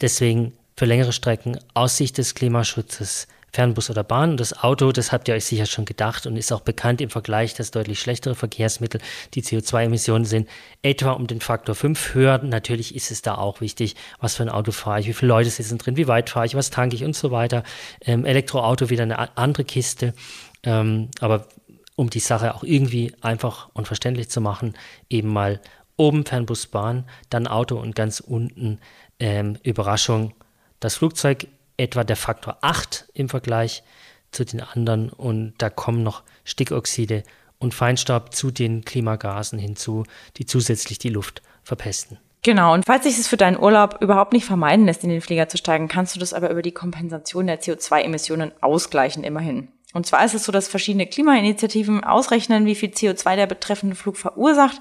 Deswegen 0.00 0.52
für 0.76 0.86
längere 0.86 1.12
Strecken 1.12 1.58
aus 1.74 1.96
Sicht 1.96 2.18
des 2.18 2.34
Klimaschutzes 2.34 3.26
Fernbus 3.52 3.90
oder 3.90 4.04
Bahn. 4.04 4.30
Und 4.30 4.40
das 4.40 4.62
Auto, 4.62 4.92
das 4.92 5.10
habt 5.10 5.28
ihr 5.28 5.34
euch 5.34 5.44
sicher 5.44 5.66
schon 5.66 5.84
gedacht 5.84 6.26
und 6.26 6.36
ist 6.36 6.52
auch 6.52 6.60
bekannt 6.60 7.00
im 7.00 7.10
Vergleich, 7.10 7.54
dass 7.54 7.70
deutlich 7.70 7.98
schlechtere 7.98 8.34
Verkehrsmittel, 8.34 9.00
die 9.34 9.42
CO2-Emissionen 9.42 10.24
sind, 10.24 10.48
etwa 10.82 11.12
um 11.12 11.26
den 11.26 11.40
Faktor 11.40 11.74
5 11.74 12.14
höher. 12.14 12.38
Natürlich 12.38 12.94
ist 12.94 13.10
es 13.10 13.22
da 13.22 13.36
auch 13.36 13.60
wichtig, 13.60 13.96
was 14.20 14.36
für 14.36 14.42
ein 14.42 14.48
Auto 14.48 14.72
fahre 14.72 15.00
ich, 15.00 15.08
wie 15.08 15.12
viele 15.14 15.30
Leute 15.30 15.50
sitzen 15.50 15.78
drin, 15.78 15.96
wie 15.96 16.08
weit 16.08 16.30
fahre 16.30 16.46
ich, 16.46 16.54
was 16.54 16.70
tanke 16.70 16.96
ich 16.96 17.04
und 17.04 17.16
so 17.16 17.30
weiter. 17.30 17.62
Ähm, 18.02 18.24
Elektroauto 18.24 18.90
wieder 18.90 19.04
eine 19.04 19.36
andere 19.36 19.64
Kiste. 19.64 20.14
Ähm, 20.62 21.08
aber 21.20 21.48
um 21.96 22.10
die 22.10 22.20
Sache 22.20 22.54
auch 22.54 22.62
irgendwie 22.62 23.12
einfach 23.22 23.70
und 23.72 23.86
verständlich 23.86 24.28
zu 24.28 24.40
machen, 24.40 24.74
eben 25.08 25.32
mal 25.32 25.60
oben 25.98 26.24
Fernbus, 26.24 26.66
Bahn, 26.68 27.04
dann 27.28 27.46
Auto 27.46 27.76
und 27.76 27.94
ganz 27.94 28.20
unten 28.20 28.80
ähm, 29.20 29.58
Überraschung. 29.62 30.32
Das 30.80 30.94
Flugzeug 30.94 31.46
etwa 31.76 32.04
der 32.04 32.16
Faktor 32.16 32.56
8 32.62 33.10
im 33.12 33.28
Vergleich 33.28 33.82
zu 34.30 34.44
den 34.44 34.60
anderen 34.60 35.10
und 35.10 35.54
da 35.58 35.70
kommen 35.70 36.02
noch 36.02 36.22
Stickoxide 36.44 37.24
und 37.58 37.74
Feinstaub 37.74 38.34
zu 38.34 38.50
den 38.50 38.84
Klimagasen 38.84 39.58
hinzu, 39.58 40.04
die 40.36 40.46
zusätzlich 40.46 40.98
die 40.98 41.08
Luft 41.08 41.42
verpesten. 41.62 42.18
Genau, 42.42 42.72
und 42.72 42.84
falls 42.84 43.04
sich 43.04 43.18
es 43.18 43.26
für 43.26 43.36
deinen 43.36 43.58
Urlaub 43.58 44.00
überhaupt 44.00 44.32
nicht 44.32 44.44
vermeiden 44.44 44.86
lässt, 44.86 45.02
in 45.02 45.10
den 45.10 45.20
Flieger 45.20 45.48
zu 45.48 45.56
steigen, 45.56 45.88
kannst 45.88 46.14
du 46.14 46.20
das 46.20 46.32
aber 46.32 46.50
über 46.50 46.62
die 46.62 46.72
Kompensation 46.72 47.48
der 47.48 47.60
CO2-Emissionen 47.60 48.52
ausgleichen, 48.60 49.24
immerhin. 49.24 49.68
Und 49.92 50.06
zwar 50.06 50.24
ist 50.24 50.34
es 50.34 50.44
so, 50.44 50.52
dass 50.52 50.68
verschiedene 50.68 51.06
Klimainitiativen 51.06 52.04
ausrechnen, 52.04 52.66
wie 52.66 52.74
viel 52.74 52.90
CO2 52.90 53.36
der 53.36 53.46
betreffende 53.46 53.96
Flug 53.96 54.16
verursacht 54.16 54.80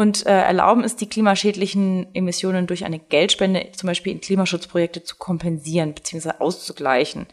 und 0.00 0.26
äh, 0.26 0.30
erlauben 0.30 0.82
es, 0.82 0.96
die 0.96 1.08
klimaschädlichen 1.08 2.14
Emissionen 2.14 2.66
durch 2.66 2.84
eine 2.84 2.98
Geldspende 2.98 3.68
zum 3.72 3.86
Beispiel 3.86 4.12
in 4.12 4.20
Klimaschutzprojekte 4.20 5.04
zu 5.04 5.16
kompensieren 5.16 5.92
bzw. 5.92 6.32
auszugleichen. 6.38 7.26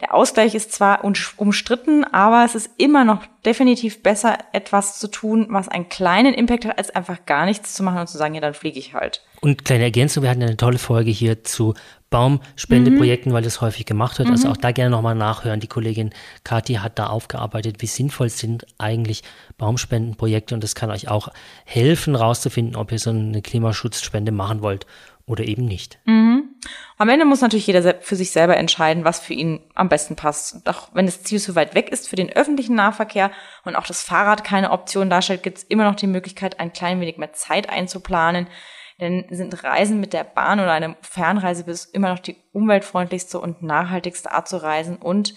Der 0.00 0.14
Ausgleich 0.14 0.54
ist 0.54 0.72
zwar 0.72 1.04
umstritten, 1.04 2.04
aber 2.04 2.44
es 2.44 2.54
ist 2.54 2.70
immer 2.76 3.04
noch 3.04 3.24
definitiv 3.44 4.02
besser, 4.02 4.38
etwas 4.52 5.00
zu 5.00 5.08
tun, 5.08 5.46
was 5.50 5.68
einen 5.68 5.88
kleinen 5.88 6.34
Impact 6.34 6.66
hat, 6.66 6.78
als 6.78 6.90
einfach 6.90 7.26
gar 7.26 7.46
nichts 7.46 7.74
zu 7.74 7.82
machen 7.82 7.98
und 7.98 8.08
zu 8.08 8.16
sagen, 8.16 8.34
ja, 8.34 8.40
dann 8.40 8.54
fliege 8.54 8.78
ich 8.78 8.94
halt. 8.94 9.24
Und 9.40 9.64
kleine 9.64 9.84
Ergänzung, 9.84 10.22
wir 10.22 10.30
hatten 10.30 10.42
eine 10.42 10.56
tolle 10.56 10.78
Folge 10.78 11.10
hier 11.10 11.42
zu 11.42 11.74
Baumspendeprojekten, 12.10 13.32
mhm. 13.32 13.34
weil 13.34 13.42
das 13.42 13.60
häufig 13.60 13.86
gemacht 13.86 14.18
wird. 14.18 14.28
Also 14.28 14.46
mhm. 14.46 14.48
Also 14.48 14.58
auch 14.58 14.62
da 14.62 14.72
gerne 14.72 14.90
nochmal 14.90 15.14
nachhören. 15.14 15.60
Die 15.60 15.66
Kollegin 15.66 16.10
Kathi 16.44 16.74
hat 16.74 16.98
da 16.98 17.08
aufgearbeitet, 17.08 17.76
wie 17.80 17.86
sinnvoll 17.86 18.28
sind 18.28 18.66
eigentlich 18.78 19.22
Baumspendenprojekte 19.58 20.54
und 20.54 20.64
das 20.64 20.74
kann 20.74 20.90
euch 20.90 21.08
auch 21.08 21.28
helfen, 21.64 22.14
rauszufinden, 22.14 22.76
ob 22.76 22.92
ihr 22.92 22.98
so 22.98 23.10
eine 23.10 23.42
Klimaschutzspende 23.42 24.32
machen 24.32 24.62
wollt 24.62 24.86
oder 25.28 25.44
eben 25.44 25.66
nicht. 25.66 25.98
Mhm. 26.06 26.44
Am 26.96 27.08
Ende 27.08 27.24
muss 27.24 27.42
natürlich 27.42 27.66
jeder 27.66 27.96
für 28.00 28.16
sich 28.16 28.30
selber 28.30 28.56
entscheiden, 28.56 29.04
was 29.04 29.20
für 29.20 29.34
ihn 29.34 29.60
am 29.74 29.88
besten 29.88 30.16
passt. 30.16 30.66
Doch 30.66 30.88
wenn 30.94 31.06
das 31.06 31.22
Ziel 31.22 31.38
zu 31.38 31.54
weit 31.54 31.74
weg 31.74 31.90
ist 31.90 32.08
für 32.08 32.16
den 32.16 32.32
öffentlichen 32.32 32.74
Nahverkehr 32.74 33.30
und 33.64 33.76
auch 33.76 33.86
das 33.86 34.02
Fahrrad 34.02 34.42
keine 34.42 34.70
Option 34.70 35.10
darstellt, 35.10 35.42
gibt 35.42 35.58
es 35.58 35.64
immer 35.64 35.84
noch 35.84 35.94
die 35.94 36.06
Möglichkeit, 36.06 36.58
ein 36.58 36.72
klein 36.72 37.00
wenig 37.00 37.18
mehr 37.18 37.32
Zeit 37.32 37.68
einzuplanen. 37.68 38.48
Denn 39.00 39.26
sind 39.30 39.62
Reisen 39.62 40.00
mit 40.00 40.12
der 40.12 40.24
Bahn 40.24 40.58
oder 40.58 40.72
eine 40.72 40.96
Fernreise 41.02 41.64
bis 41.64 41.84
immer 41.84 42.08
noch 42.08 42.18
die 42.18 42.36
umweltfreundlichste 42.52 43.38
und 43.38 43.62
nachhaltigste 43.62 44.32
Art 44.32 44.48
zu 44.48 44.60
reisen 44.60 44.96
und 44.96 45.34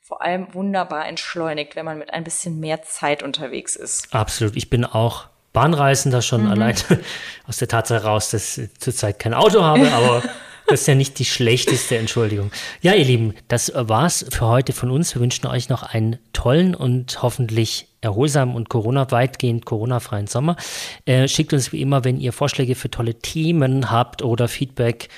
vor 0.00 0.20
allem 0.20 0.52
wunderbar 0.52 1.06
entschleunigt, 1.06 1.76
wenn 1.76 1.86
man 1.86 1.98
mit 1.98 2.12
ein 2.12 2.24
bisschen 2.24 2.60
mehr 2.60 2.82
Zeit 2.82 3.22
unterwegs 3.22 3.76
ist. 3.76 4.12
Absolut. 4.12 4.56
Ich 4.56 4.68
bin 4.68 4.84
auch 4.84 5.28
Bahnreisender 5.54 6.20
schon 6.20 6.44
mhm. 6.44 6.50
allein 6.50 6.74
aus 7.48 7.58
der 7.58 7.68
Tatsache 7.68 8.04
raus, 8.04 8.30
dass 8.30 8.58
ich 8.58 8.78
zurzeit 8.78 9.18
kein 9.18 9.32
Auto 9.32 9.62
habe, 9.62 9.90
aber 9.92 10.22
das 10.66 10.82
ist 10.82 10.86
ja 10.86 10.94
nicht 10.94 11.18
die 11.18 11.24
schlechteste 11.24 11.98
Entschuldigung. 11.98 12.50
Ja, 12.80 12.94
ihr 12.94 13.04
Lieben, 13.04 13.34
das 13.48 13.72
war's 13.74 14.24
für 14.30 14.46
heute 14.46 14.72
von 14.72 14.90
uns. 14.90 15.14
Wir 15.14 15.20
wünschen 15.20 15.46
euch 15.46 15.68
noch 15.68 15.82
einen 15.82 16.18
tollen 16.32 16.74
und 16.74 17.22
hoffentlich 17.22 17.88
erholsamen 18.00 18.54
und 18.54 18.68
Corona 18.68 19.10
weitgehend 19.10 19.66
Corona-freien 19.66 20.26
Sommer. 20.26 20.56
Äh, 21.04 21.28
schickt 21.28 21.52
uns 21.52 21.72
wie 21.72 21.80
immer, 21.80 22.04
wenn 22.04 22.18
ihr 22.18 22.32
Vorschläge 22.32 22.74
für 22.74 22.90
tolle 22.90 23.14
Themen 23.14 23.90
habt 23.90 24.22
oder 24.22 24.48
Feedback, 24.48 25.08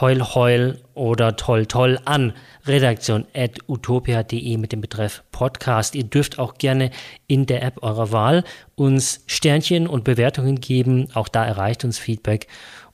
heul 0.00 0.22
heul 0.22 0.80
oder 0.94 1.36
toll 1.36 1.66
toll 1.66 1.98
an 2.04 2.32
redaktion 2.66 3.26
at 3.34 3.58
utopia.de 3.68 4.56
mit 4.56 4.72
dem 4.72 4.80
Betreff 4.80 5.24
Podcast. 5.32 5.94
Ihr 5.94 6.04
dürft 6.04 6.38
auch 6.38 6.54
gerne 6.54 6.90
in 7.26 7.46
der 7.46 7.62
App 7.62 7.82
eurer 7.82 8.12
Wahl 8.12 8.44
uns 8.76 9.24
Sternchen 9.26 9.86
und 9.86 10.04
Bewertungen 10.04 10.60
geben. 10.60 11.08
Auch 11.14 11.28
da 11.28 11.44
erreicht 11.44 11.84
uns 11.84 11.98
Feedback. 11.98 12.46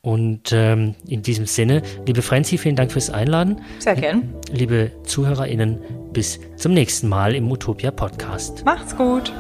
Und 0.07 0.53
ähm, 0.53 0.95
in 1.09 1.23
diesem 1.23 1.47
Sinne, 1.47 1.83
liebe 2.07 2.23
Franzi, 2.23 2.59
vielen 2.59 2.77
Dank 2.77 2.93
fürs 2.93 3.11
Einladen. 3.11 3.61
Sehr 3.81 3.97
gern. 3.97 4.33
Liebe 4.53 4.93
ZuhörerInnen, 5.03 5.81
bis 6.13 6.39
zum 6.55 6.75
nächsten 6.75 7.09
Mal 7.09 7.35
im 7.35 7.51
Utopia 7.51 7.91
Podcast. 7.91 8.65
Macht's 8.65 8.97
gut. 8.97 9.33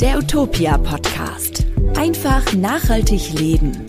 Der 0.00 0.16
Utopia 0.16 0.78
Podcast. 0.78 1.66
Einfach 1.94 2.54
nachhaltig 2.54 3.38
leben. 3.38 3.84